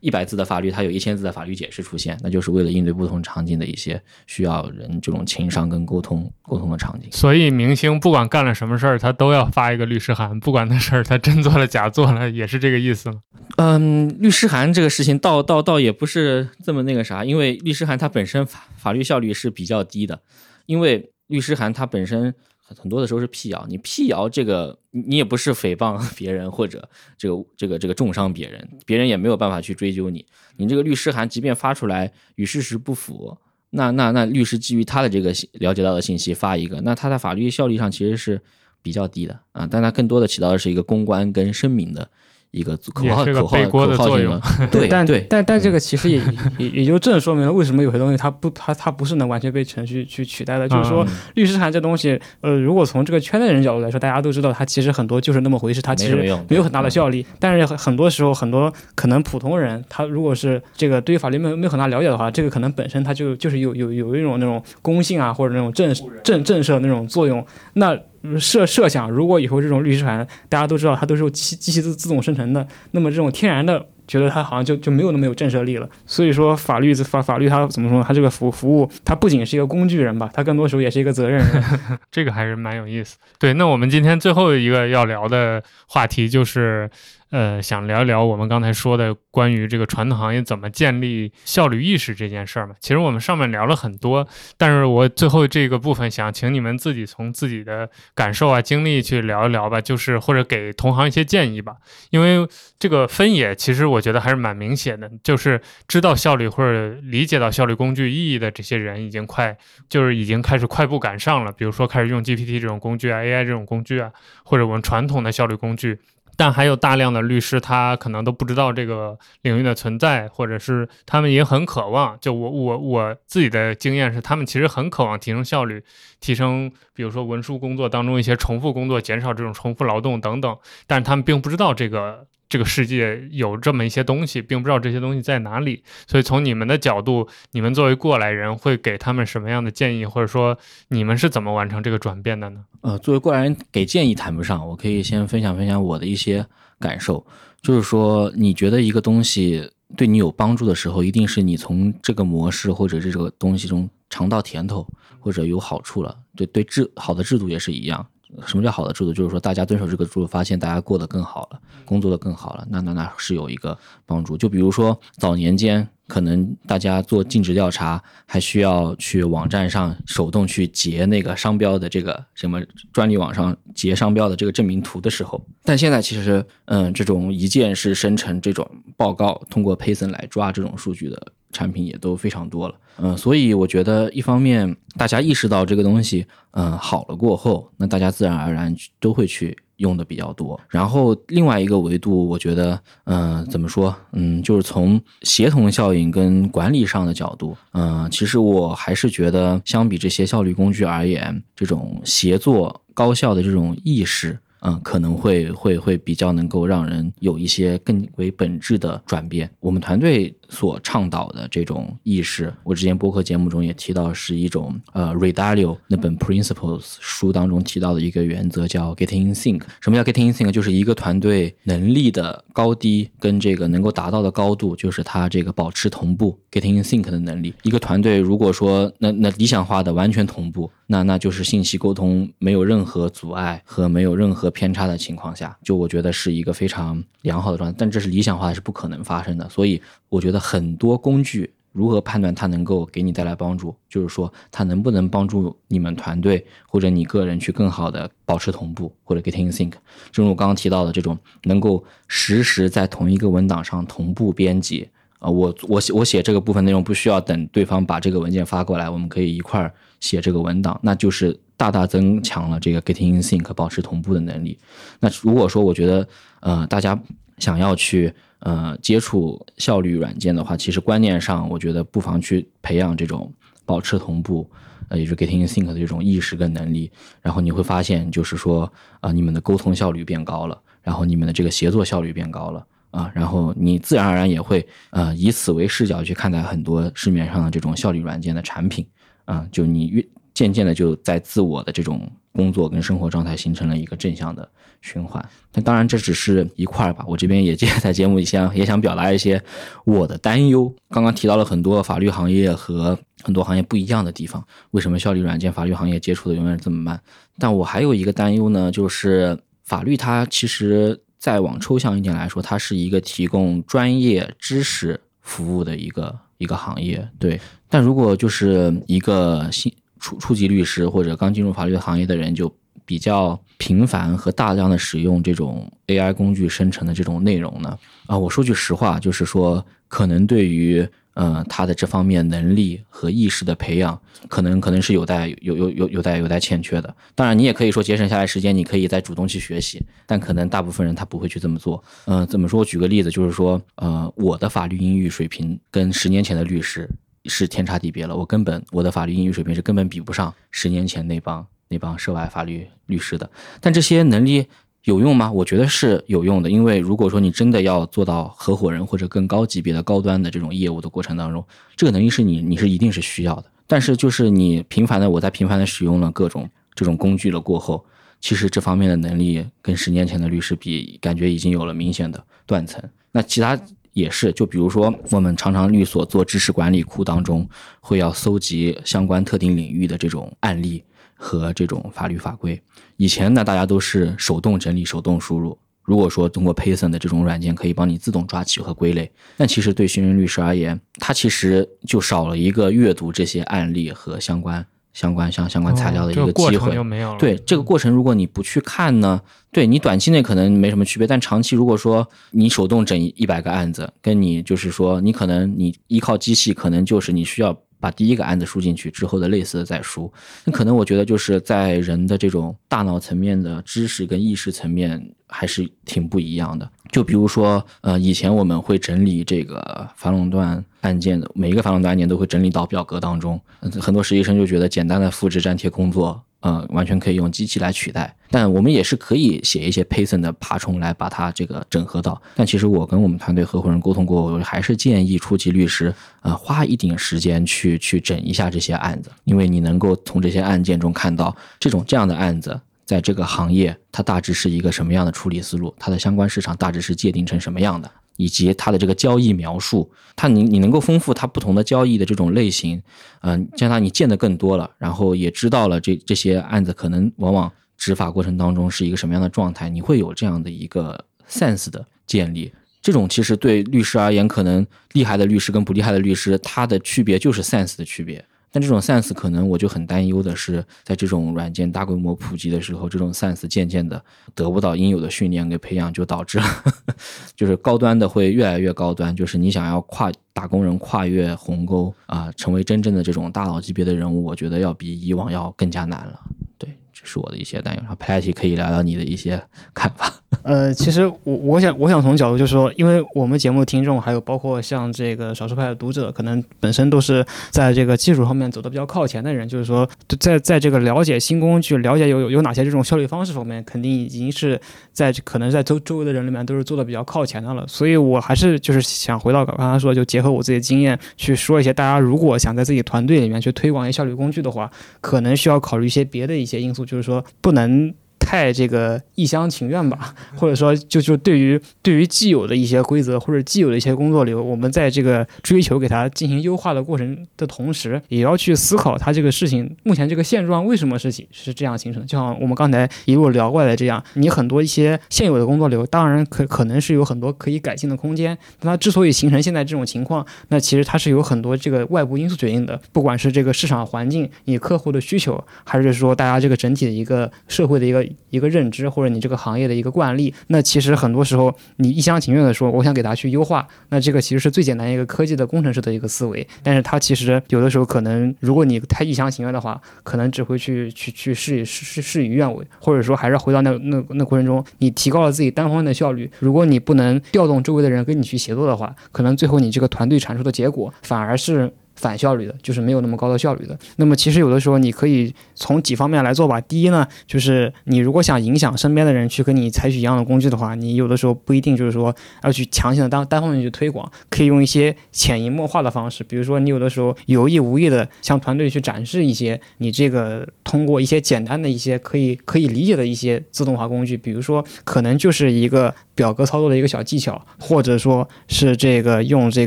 [0.00, 7.08] 一百字的法律，它有一千字的法律解释出现，那就是为了应对不同场景的一些需要人这种情商跟沟通沟通的场景。
[7.12, 13.20] 所以明星不管干了什么事儿，他都要发一个律师函，不管那事儿他真做了假做了，也是这个意思吗？
[13.56, 20.20] 嗯，律师函这个事情倒倒倒也不是这么那个啥，因为律师函它本身法法律效率是比较低的，
[20.64, 22.34] 因为律师函它本身
[22.78, 30.24] 很多的时候是辟谣，你辟谣这个你也不是诽谤 别人或者这个这个这个重伤别人，别人也没有办法去追究你。
[30.56, 33.36] 你这个律师函即便发出来与事实不符，
[33.70, 38.40] 那那那律师基于他的这个了解到的信息发一个，那他在法律效力上其实是
[38.82, 42.10] 比较低的啊，但他更多的起到的是一个公关跟声明的
[42.52, 46.20] 一个口号也是个口号背锅的口号性作用的， 对但对，但但这个其实也
[46.58, 50.68] 也也就正说明了为什么有些东西它不它它不是能完全被程序去取代的。
[50.68, 56.16] 就是说嗯，律师函这东西，呃，如果从这个圈内人角度来说，大家都知道它其实很多就是那么回事，它其实
[56.48, 57.24] 没有很大的效力。
[57.38, 65.94] 但是很很多时候，很多可能普通人，他如果是这个对于法律没有没有很大了解的话，这个可能本身它就就是有有有一种那种公信啊，或者那种震
[66.24, 67.44] 震震慑那种作用。
[67.74, 67.96] 那
[68.38, 75.88] 设设想，如果以后这种律师函大家都知道它都是机机器自自动生成的，那么这种天然的觉得它好像就就没有那么有震慑力了。
[76.04, 78.02] 所以说法律法法律它怎么说？
[78.02, 81.64] 它这个服服务它不仅是一个工具人吧，它更多时候也是一个责任人。
[82.10, 83.16] 这个还是蛮有意思。
[83.38, 86.90] 对，那我们今天最后一个要聊的话题就是，
[87.30, 92.74] 呃，想聊一聊我们刚才说的关于这个传统行业怎么建立效率意识这件事儿嘛。
[92.80, 94.26] 其实我们上面聊了很多，
[94.58, 101.76] 但是我最后这个部分想请你们自己从自己的感受啊、经历去聊一聊吧，就是或者给同行一些建议吧。
[102.10, 102.44] 因为
[102.80, 109.56] 这个分野其实我觉得还是蛮明显的，就是知道效率或者理解到效率工具意义的这些人已经快
[109.88, 114.10] 就是已经开始快步赶上了，比如说开始用 GPT 这种工具啊，AI 这种工具啊，
[114.42, 116.00] 或者我们传统的效率工具。
[116.40, 122.16] 但还有大量的律师，他可能都不知道这个领域的存在，或者是他们也很渴望。
[122.18, 125.84] 就我我我自己的经验是，他们其实很渴望提升效率，
[126.18, 130.56] 提升比如说文书工作当中一些重复工作，减少这种重复劳动等等。
[130.86, 135.82] 但是他们并不知道这个这个世界有这么一些东西，并不知道这些东西在哪里。
[136.06, 142.64] 所以从你们的角度，你们作为过来人，会给他们什么样的建议，或者说你们是怎么完成这个转变的呢？
[142.82, 146.44] 呃，作为过来人给建议谈不上，我可以先分享分享我的一些
[146.80, 147.24] 感受，
[147.62, 154.84] 就是说，你觉得一个东西对你有帮助的时候，一定是你从这个模式或者这个东西中尝到甜头，
[155.20, 156.16] 或者有好处了。
[156.34, 158.04] 对对制好的制度也是一样，
[158.46, 159.12] 什么叫好的制度？
[159.12, 163.76] 就是说大家遵守这个制度，发现大家过得更好了，工作的更好了，那那那是有一个
[164.06, 164.36] 帮助。
[164.36, 165.88] 就比如说早年间。
[166.10, 172.60] 可能大家做尽职调查，还需要去网站上手动去截那个商标的这个什么
[172.92, 182.74] 专利网上截商标的这个证明图的时候，但现在其实，嗯，这种一键式生成这种报告，通过 Python 来抓这种数据的产品也都非常多了。
[182.98, 189.56] 嗯，所以我觉得一方面大家意识到这个东西，嗯，好了过后，那大家自然而然都会去。
[189.80, 204.38] 用的比较多，然后另外一个维度，我觉得，嗯，怎么说，嗯，就是从协同效应跟管理上的角度，嗯，其实我还是觉得，相比这些效率工具而言，这种协作高效的这种意识。
[204.62, 209.50] 嗯，可能会会会比较能够让人有一些更为本质的转变。
[209.58, 219.62] 我们团队所倡导的这种意识，我之前播客节目中也提到，是一种呃 r e d a l i o 那本 Principles 书当中提到的一个原则，叫 Getting in Sync。
[219.80, 220.50] 什么叫 Getting in Sync？
[220.50, 227.54] 就是一个团队能力的高低跟这个能够达到的高度，就是它这个保持同步 Getting in Sync 的能力。
[227.62, 230.70] 一个团队如果说那那理想化的完全同步。
[230.92, 237.76] 那那就是信息沟通没有任何阻碍和没有任何偏差的情况下，就我觉得是一个非常良好的状态。
[237.78, 239.80] 但这是理想化是不可能发生的，所以
[240.10, 249.72] 我觉得很多工具如何判断它能够给你带来帮助，就是说它能不能帮助你们团队或者你个人去更好的保持同步或者 getting sync。
[250.12, 254.86] 正如我刚刚提到的这种能够实时在同一个文档上同步编辑
[255.18, 259.72] 啊，我我写我写这个部分内容不需要等对方把这个文件发过来，我们可以一块儿。
[260.00, 264.58] 写这个文档，那就是大大增强了这个 getting in sync 保持同步的能力。
[264.98, 266.08] 那如果说我觉得，
[266.40, 266.98] 呃，大家
[267.36, 268.10] 想要去
[268.40, 273.32] 呃接触效率软件的话，其实观念上我觉得不妨去培养这种
[273.64, 274.50] 保持同步，
[274.88, 276.90] 呃，也就是 getting in sync 的这种意识跟能力。
[277.22, 278.70] 然后你会发现，就是说
[279.00, 288.86] 啊，你们的沟通效率变高了，然后你们的这个协作效率变高了啊，然后你自然而然也会呃以此为视角去看待很多市面上的这种效率软件的产品。
[289.26, 294.48] 啊，就你越渐渐的就在自我的这种工作跟生活状态形成了一个正向的
[294.80, 295.22] 循环。
[295.52, 299.42] 那当然这只是一块儿吧，我这边也在节目里想也想表达一些
[299.84, 300.72] 我的担忧。
[300.88, 307.00] 刚刚提到了很多法律行业和很多行业不一样的地方，为什么效率软件法律行业接触的永远这么慢？
[307.38, 316.18] 但我还有一个担忧呢，就是法律它其实再往抽象一点来说，它是一个提供专业知识服务的一个。
[316.40, 322.50] 一个行业对，但如果就是一个新初初级律师或者刚进入法律行业的人，就
[322.90, 327.78] 比较频繁和大量的使用这种 AI 工具生成的这种内容呢？
[328.06, 330.84] 啊，我说句实话，就是说可能对于。
[331.14, 336.94] 嗯，他的这方面能力和意识的培养，可能可能是有待有有有有待有待欠缺的。
[337.16, 341.82] 当然，你也可以说节省下来时间，你可以再主动去学习，但可能大部分人他不会去这么做。
[342.06, 342.60] 嗯，怎么说？
[342.60, 346.88] 我举个例子，就是说，呃，我的法律英语水平跟十年前的律师
[347.26, 348.16] 是天差地别了。
[348.16, 353.30] 我根本我的法律英语水平是根本比不上十年前那帮那帮涉外法律律师的。
[353.62, 354.46] 但这些能力。
[354.84, 355.30] 有用吗？
[355.30, 361.44] 我觉得是有用的，因为如果说你真的要做到合伙人或者更高级别的高端的这种业务的过程当中，
[361.76, 363.44] 这个能力是你你是一定是需要的。
[363.66, 367.84] 但是就是你频繁的我在频繁的使用了各种这种工具了过后，
[368.22, 372.82] 其实这方面的能力跟十年前的律师比，感觉已经有了明显的断层。
[373.12, 373.60] 那其他
[373.92, 377.46] 也是，就比如说我们常常律所做知识管理库当中，
[377.80, 380.82] 会要搜集相关特定领域的这种案例。
[381.22, 382.60] 和这种法律法规，
[382.96, 385.56] 以前呢，大家都是手动整理、手动输入。
[385.82, 394.64] 如果说通过 Python 的这种软件可以帮你自动抓取和归类，那其实对新人律师而言，他其实就少了一个阅读这些案例和相关、
[394.94, 396.74] 相关、相相关材料的一个机会。
[397.18, 399.20] 对这个过程，如果你不去看呢，
[399.52, 407.54] 对你短期内可能没什么区别，但长期如果说你手动整一百个案子，跟你就是说你可能你依靠机器，可能就是你需要。
[407.80, 410.12] 把第一个案子输进去之后的类似的再输，
[410.44, 416.70] 那可能我觉得就是在人的这种大脑层面的知识跟意识层面还是挺不一样的。
[416.92, 423.40] 就比如说，呃，以前我们会整理这个反垄断案件的每一个反垄断案件都会整理到表格当中，
[423.80, 426.22] 很多实习生就觉得简单的复制粘贴工作。
[426.40, 432.20] 呃，完全可以用机器来取代，但我们也是可以写一些 Python 的爬虫来把它这个整合到。
[432.34, 447.90] 但其实我跟我们团队合伙人沟通过，我还是建议初级律师啊花一点时间去去整一下这些案子，因为你能够从这些案件中看到这种这样的案子在这个行业它大致是一个什么样的处理思路，它的相关市场大致是界定成什么样的。
[448.20, 452.82] 以及它的这个交易描述，它你你能够丰富它不同的交易的这种类型，
[453.22, 462.52] 嗯，加上你见的更多了，然后也知道了这这些案子可能往往执法过程当中是一个什么样的状态，你会有这样的一个 sense 的建立。
[462.82, 468.22] 这种其实对律师而言，可能厉害的律师跟不厉害的律师，它的区别就是 sense 的区别。
[468.52, 474.02] 但这种 sense 可能我就很担忧的是，在这种软件大规模普及的时候，这种 sense 渐渐的
[474.34, 476.44] 得不到应有的训练给培养，就导致了
[477.36, 479.14] 就是高端的会越来越高端。
[479.14, 486.20] 就是你想要跨打工人跨越鸿沟啊，成为真正的这种大佬级别的人物，我觉得要比以往要更加难了。
[486.58, 487.80] 对，这是我的一些担忧。
[487.82, 489.42] 然后 Patty 可以聊聊你的一些
[489.72, 490.12] 看法。
[490.44, 499.88] 呃，其实我我想我想从角度就是说，因为我们节目的听众还有包括像这个少数派的读者，可能本身都是在这个技术方面走的比较靠前的人，就是说
[500.20, 504.58] 在在这个了解新工具、了解有有哪些这种效率方式方面，肯定已经是
[504.92, 507.66] 在可能在周周围的人里面都是做的比较靠前的了。
[507.66, 514.70] 所以我还是就是想回到刚才说，就结合我自己的经验去说一些，大家如果想在自己团队里面去推广一些效率工具的话，
[515.00, 517.92] 可能需要考虑一些别的一些因素，就是说不能。
[518.30, 532.06] 太这个一厢情愿吧，或者说就就对于对于既有的一些规则或者既有的一些工作流，我们在这个追求给它进行优化的过程的同时，也要去思考它这个事情目前这个现状为什么是是这样形成的。
[532.06, 538.38] 就像我们刚才一路聊过来这样，你很多一些现有的工作流，当然可可能是有很多可以改进的空间。
[538.60, 548.06] 但它之所以形成现在这种情况，那其实它是有很多这个外部因素决定的，不管是这个市场环境、你客户的需求，还是说大家这个整体的一个社会的一个。
[548.28, 556.46] 一个认知或者你这个行业的一个惯例，那其实很多时候你一厢情愿的说我想给它去优化，那这个其实是最简单一个科技的工程师的一个思维。
[556.62, 571.72] 但是它其实有的时候可能，如果你太一厢情愿的话，可能只会去去去事事事与愿违，或者说还是回到那那那过程中，你提高了自己单方面的效率，如果你不能调动周围的人跟你去协作的话，可能最后你这个团队产出的结果反而是。
[571.96, 573.78] 反效率的，就是没有那么高的效率的。
[573.96, 576.60] 那么其实有的时候你可以从几方面来做吧。
[576.62, 586.24] 第一呢，就是你如果想影响身边的人去跟你采取一样的工具的话，你有的时候不一定就是说要去强行的单单方面去推广，可以用一些潜移默化的方式。
[586.24, 599.66] 比如说你有的时候有意无意的向团队去展示一些你这个通过一些简单的一些可以可以理解的一些自动化工具，比如说可能就是一个表格操作的一个小技巧，或者说是这个用这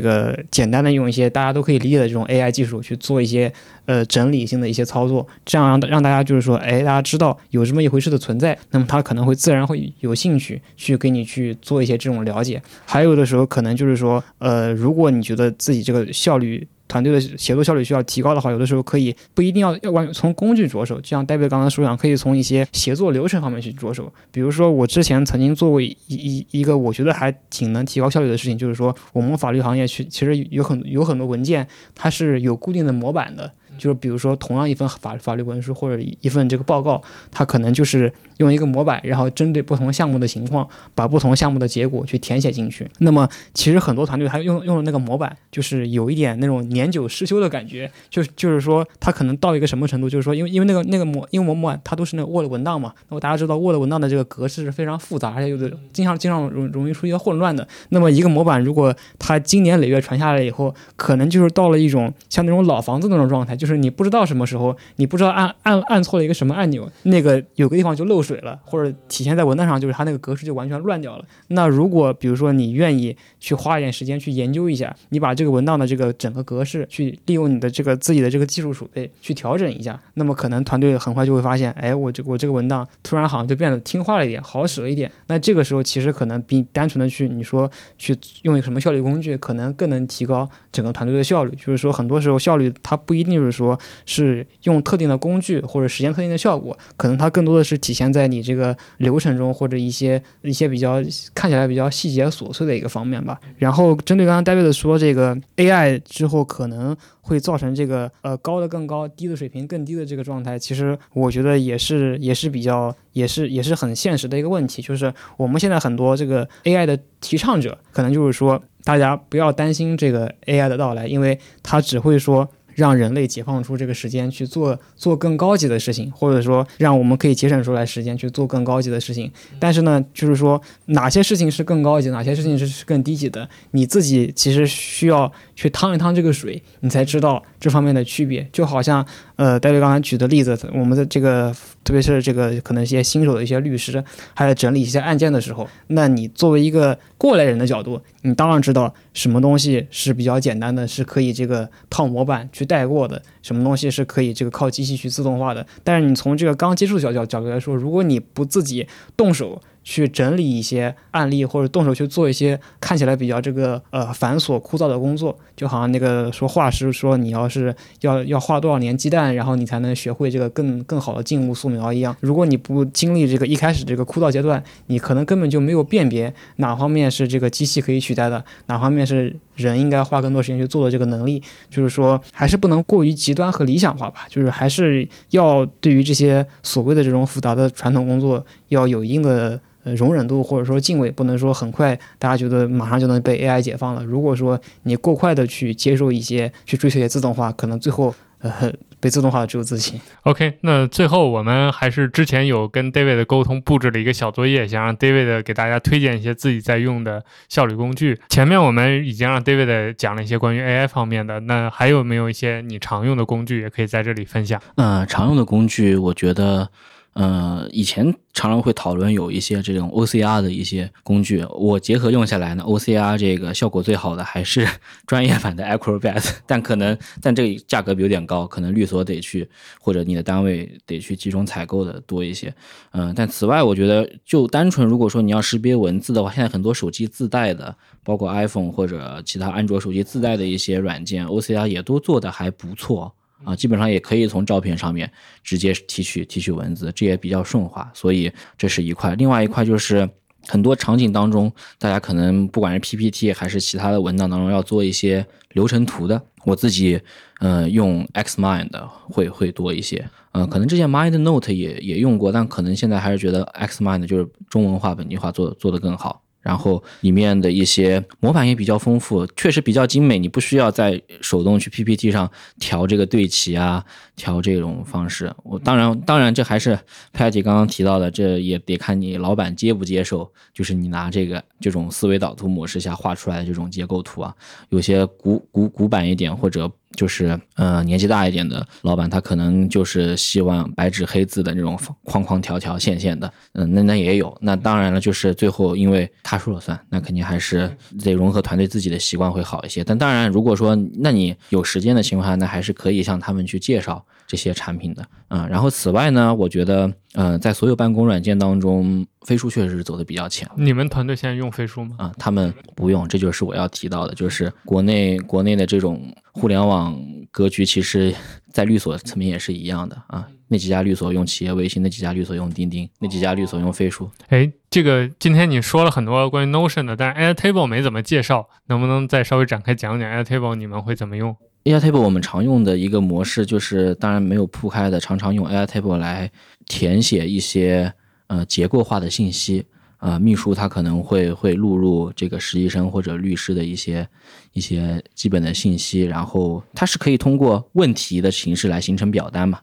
[0.00, 2.23] 个简单的用一些大家都可以理解的这种。
[2.26, 3.52] AI 技术去做一些
[3.86, 12.62] 呃整理性的一些操作，这样让让大家就是说，哎，大家知道有这么一回事的存在，那么他可能会自然会有兴趣去给你去做一些这种了解。
[12.86, 16.66] 还有的时候可能就是说，呃，如果你觉得自己这个效率。
[16.86, 24.12] 团队的协作效率需要提高的话，有的时候可以不一定要要完从工具着手，就像戴维刚刚说一样，可以从一些协作流程方面去着手。
[24.30, 33.50] 比如说，我之前曾经做过一一一个我觉得还挺能提高效率的事情，就是说我们法律行业去其实有很有很多文件，它是有固定的模板的。
[33.76, 42.88] 就是比如说，同样一份法法律文书或者一份这个报告，它可能就是用一个模板，然后针对不同项目的情况，把不同项目的结果去填写进去。
[42.98, 47.90] 那么，其实很多团队他用用的那个模板，就是有一点那种年久失修的感觉。
[48.10, 50.08] 就就是说，它可能到一个什么程度？
[50.08, 52.92] 就是说，因为因为那个那个模，因为模板它都是那个 Word 文档嘛。
[53.08, 57.66] 那么大家知道，Word 文档的这个格式是非常复杂，而且有的经常经常容容易出现混乱的。
[57.90, 63.54] 那么一个模板，如果它经年累月传下来以后，可能就是到了一种像那种老房子那种状态。
[63.54, 71.24] 就是你不知道什么时候，你不知道按按按错了一个什么按钮，那个有个地方就漏水了，或者体现在文档上，就是它那个格式就完全乱掉了。
[71.48, 85.10] 那如果比如说你愿意去花一点时间去研究一下，你把这个文档的这个整个格式去利用你的这个自己的这个技术储备去调整一下，那么可能团队很快就会发现，哎，我这我这个文档突然好像就变得听话了一点，好使了一点。
[85.26, 91.54] 那这个时候其实可能比单纯的去你说去用一个什么效率工具，可能更能提高整个团队的效率。
[91.56, 93.78] 就是说很多时候效率它不一定就是说。
[94.06, 101.02] 是用特定的工具或者实现特定的效果，可能它更多的是体现在你这个流程中或者一些一些比较
[101.34, 103.38] 看起来比较细节琐碎的一个方面吧。
[103.58, 114.80] 然后针对刚刚 David 说，这个 AI 之后可能会造成这个呃高的更高，低的水平更低的这个状态，其实我觉得也是也是比较也是也是很现实的一个问题。
[114.80, 122.48] 就是我们现在很多这个 AI 的提倡者，可能就是说大家不要担心这个 AI 的到来，因为它只会说。
[122.74, 129.30] 让人类解放出这个时间去做做更高级的事情，或者说让我们可以节省出来时间去做更高级的事情。
[129.58, 138.46] 但是呢，就是说哪些事情是更高级，哪些事情是是更低级的，你自己其实需要去趟一趟这个水，你才知道这方面的区别。
[138.52, 139.06] 就好像
[139.36, 141.54] 呃，戴维刚才举的例子，我们的这个
[141.84, 144.02] 特别是这个可能一些新手的一些律师，
[144.34, 152.63] 还在整理一些案件的时候，那你作为一个过来人的角度，你当然知道什么东西是比较简单的，是可以这个套模板去。
[152.64, 155.66] 带过的，什么东西是可以这个靠机器去自动化的。
[155.82, 158.86] 但是你从这个刚接触角角角度来说，如果你不自己
[159.16, 172.16] 动手，去整理一些案例，或者动手去做一些看起来比较这个呃繁琐枯燥的工作，就好像那个说画师说你要是要要画多少年鸡蛋，然后你才能学会这个更更好的静物素描一样。
[172.20, 181.42] 如果你不经历这个一开始这个枯燥阶段，你可能根本就没有辨别哪方面是这个机器可以取代的，哪方面是人应该花更多时间去做的这个能力。
[181.68, 189.60] 就是说，还是不能过于极端和理想化吧，就是还是要对于这些所谓的这种复杂的传统工作要有一定的。
[189.84, 194.02] 呃，容忍度或者说敬畏，不能说很快大家觉得马上就能被 AI 解放了。
[194.04, 200.00] 如果说你过快的去接受一些，去追求一些自动化，可能最后呃被自动化的只有自己。
[200.22, 208.18] OK，那最后我们还是之前有跟 David 沟通，布置了一个小作业，想让 David 给大家推荐一些自己在用的效率工具。
[208.30, 214.58] 前面我们已经让 David 讲了一些关于 AI 方面的，那还有没有一些你常用的工具，也可以在这里分享？
[214.76, 216.70] 嗯，常用的工具，我觉得。
[217.14, 224.66] 呃，以前常常会讨论有一些这种 OCR 的一些工具，我结合用下来呢，OCR 这个效果最好的还是
[225.06, 229.48] 专业版的 Acrobat， 但可能但这个价格有点高，可能律所得去
[229.80, 232.52] 或者你的单位得去集中采购的多一些。
[232.90, 243.14] 嗯，但此外，我觉得就单纯如果说你要识别文字的话，现在很多手机自带的，包括 iPhone 或者其他安卓手机自带的一些软件，OCR 也都做的还不错。
[243.44, 245.10] 啊，基本上也可以从照片上面
[245.42, 249.14] 直接提取提取文字，这也比较顺滑，所以这是一块。
[249.14, 250.08] 另外一块就是
[250.46, 257.00] 很多场景当中，大家可能不管是 PPT 还是其他的文档当中要做一些流程图的，我自己
[257.38, 258.70] 呃用 Xmind
[259.08, 260.04] 会会多一些。
[260.32, 266.23] 呃，可能之前 MindNote 也也用过，但可能现在还是觉得 Xmind 就是中文化本地化做做得更好。
[266.44, 270.18] 然后里面的一些模板也比较丰富，确实比较精美。
[270.18, 272.30] 你不需要在手动去 PPT 上
[272.60, 273.84] 调这个对齐啊，
[274.14, 275.34] 调这种方式。
[275.42, 276.78] 我当然，当然这还是
[277.12, 280.30] Patty 刚刚提到的，这也得看你老板接不接受。
[280.52, 284.34] 就是你拿这个这种思维导图模式下画出来的这种结构图啊，
[284.68, 286.70] 有些古古古板一点或者。
[286.94, 294.36] 就是呃年纪大一点的老板，他可能就是希望白纸黑字的那种框框条条线线的，嗯，那那也有。
[294.40, 297.70] 那当然了，就是最后因为他说了算，那肯定还是
[298.02, 299.82] 得融合团队自己的习惯会好一些。
[299.84, 305.48] 但当然，如果说那你有时间的情况下，那还是可以向他们去介绍这些产品的，嗯。
[305.48, 310.48] 然后此外呢，我觉得，嗯，在所有办公软件当中，飞书确实是走的比较前。
[310.56, 311.96] 你们团队现在用飞书吗？
[311.98, 316.00] 啊，他们不用，这就是我要提到的，就是国内国内的这种。
[316.36, 317.00] 互联网
[317.30, 318.12] 格局其实，
[318.50, 320.26] 在律所层面也是一样的啊。
[320.48, 324.10] 那几家律所用企业微信，那几家律所用钉钉，那几家律所用飞书。
[324.30, 336.30] 哎，这个今天你说了很多关于 Notion 的，但是 Airtable 没怎么介绍，能不能再稍微展开讲讲 Airtable 你们会怎么用？Airtable 我们常用的一个模式就是，当然没有铺开的，常常用 Airtable 来
[336.66, 337.92] 填写一些
[338.28, 339.66] 呃结构化的信息。
[339.98, 344.06] 啊，秘书他可能会会录入这个实习生或者律师的一些
[344.52, 349.58] 一些基本的信息，然后它是可以通过问题的形式来形成表单嘛，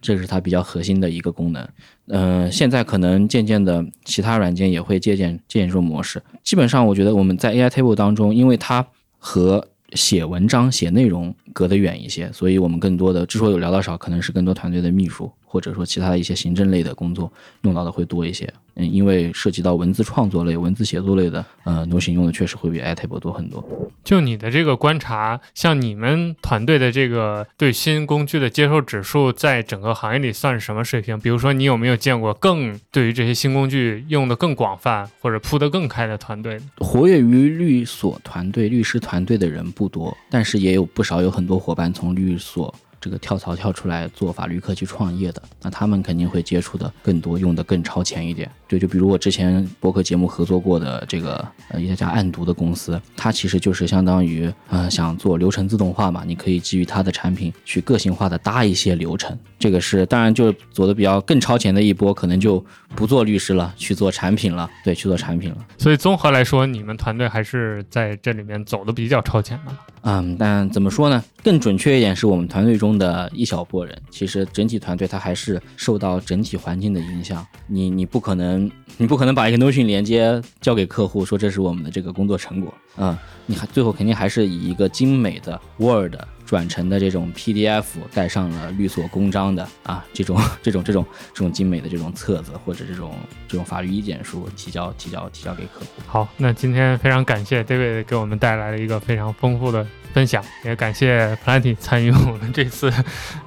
[0.00, 1.68] 这是它比较核心的一个功能。
[2.08, 6.20] 嗯，现在可能渐渐的其他软件也会借鉴借鉴这种模式。
[6.42, 8.84] 基本上我觉得我们在 AI Table 当中，因为它
[9.16, 15.30] 和写文章写内容隔得远一些，所以我们更多的之所以有聊到少，可能是更多团队的秘书。
[15.54, 17.32] 或者说其他的一些行政类的工作
[17.62, 23.64] 用到的会多一些，嗯，因为涉及到文字创作类、文字写作类的，呃，Notion 用的确实会比 Airtable 多很多。
[24.02, 31.16] 就你的这个观察，像你们团队的这个对新工具的接受指数，在整个行业里算是什么水平？
[31.20, 36.58] 比如说，你有没有见过更对于这些新工具用的更广泛或者铺得更开的团队？
[36.78, 42.74] 活跃于律所团队、律师团队的人不多，但是也有不少有很多伙伴从律所。
[43.04, 48.50] 这个跳槽跳出来做法律科技创业的，那他们肯定会接触的更多，用的更超前一点。
[48.66, 59.38] 对，就比如我之前博客节目合作过的这个呃一家暗读的公司，它其实就是相当于呃想做流程自动化嘛，你可以基于它的产品去个性化的搭一些流程。
[59.58, 64.68] 这个是当然就走的比较更超前的一波，可能就不做律师了，去做产品了。
[64.82, 65.58] 对，去做产品了。
[65.76, 69.72] 所以综合来说，你们团队还是在这里面走的比较超前的。
[70.06, 71.22] 嗯，但怎么说呢？
[71.42, 73.96] 更准确一点，是我们团队中的一小波人。
[74.10, 77.46] 其实整体团队它还是受到整体环境的影响。
[77.66, 82.72] 你你不可能，你不可能把一个 Notion 连接交给客户，说这是我们的这个工作成果。
[82.96, 83.16] 嗯，
[83.46, 86.14] 你还最后肯定还是以一个精美的 Word
[86.46, 93.12] 转成的这种 PDF 带上了律所公章的啊，这种 这种这种这种精美的这种册子或者这种
[93.48, 95.86] 这种法律意见书提交提交提交给客户。
[96.06, 99.84] 好，那今天非常感谢 David 给我们带来了一个非常丰富的
[100.14, 102.90] 分享，也感谢 Plenty 参与我们这次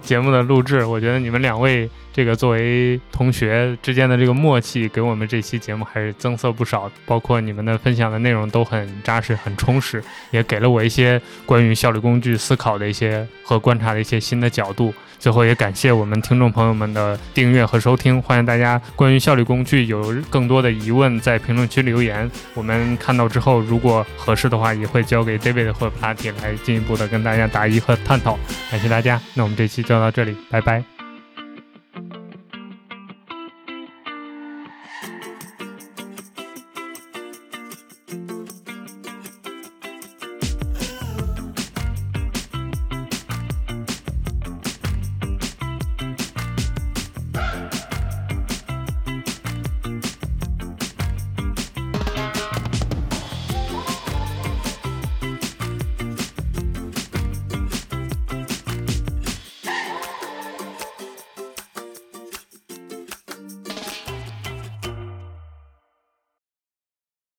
[0.02, 0.84] 节目的录制。
[0.84, 6.92] 我觉得你们两位这个作为同学之间的这个默契，给我们这期节目还是增色不少。
[7.06, 14.94] 包括你们的分享的内容都很扎实、很充实，也给了我一些关于效率工具思考的一些和观察的一些新的角度。
[15.20, 28.38] 最后也感谢我们听众朋友们的订阅和收听，欢迎大家关于效率工具有更多的疑问在评论区留言，我们看到之后如果合适的话，也会交给 David 或 Platy 来进一步的跟大家答疑和探讨。
[28.72, 30.97] 感谢大家，那我们这期就到这里，拜拜。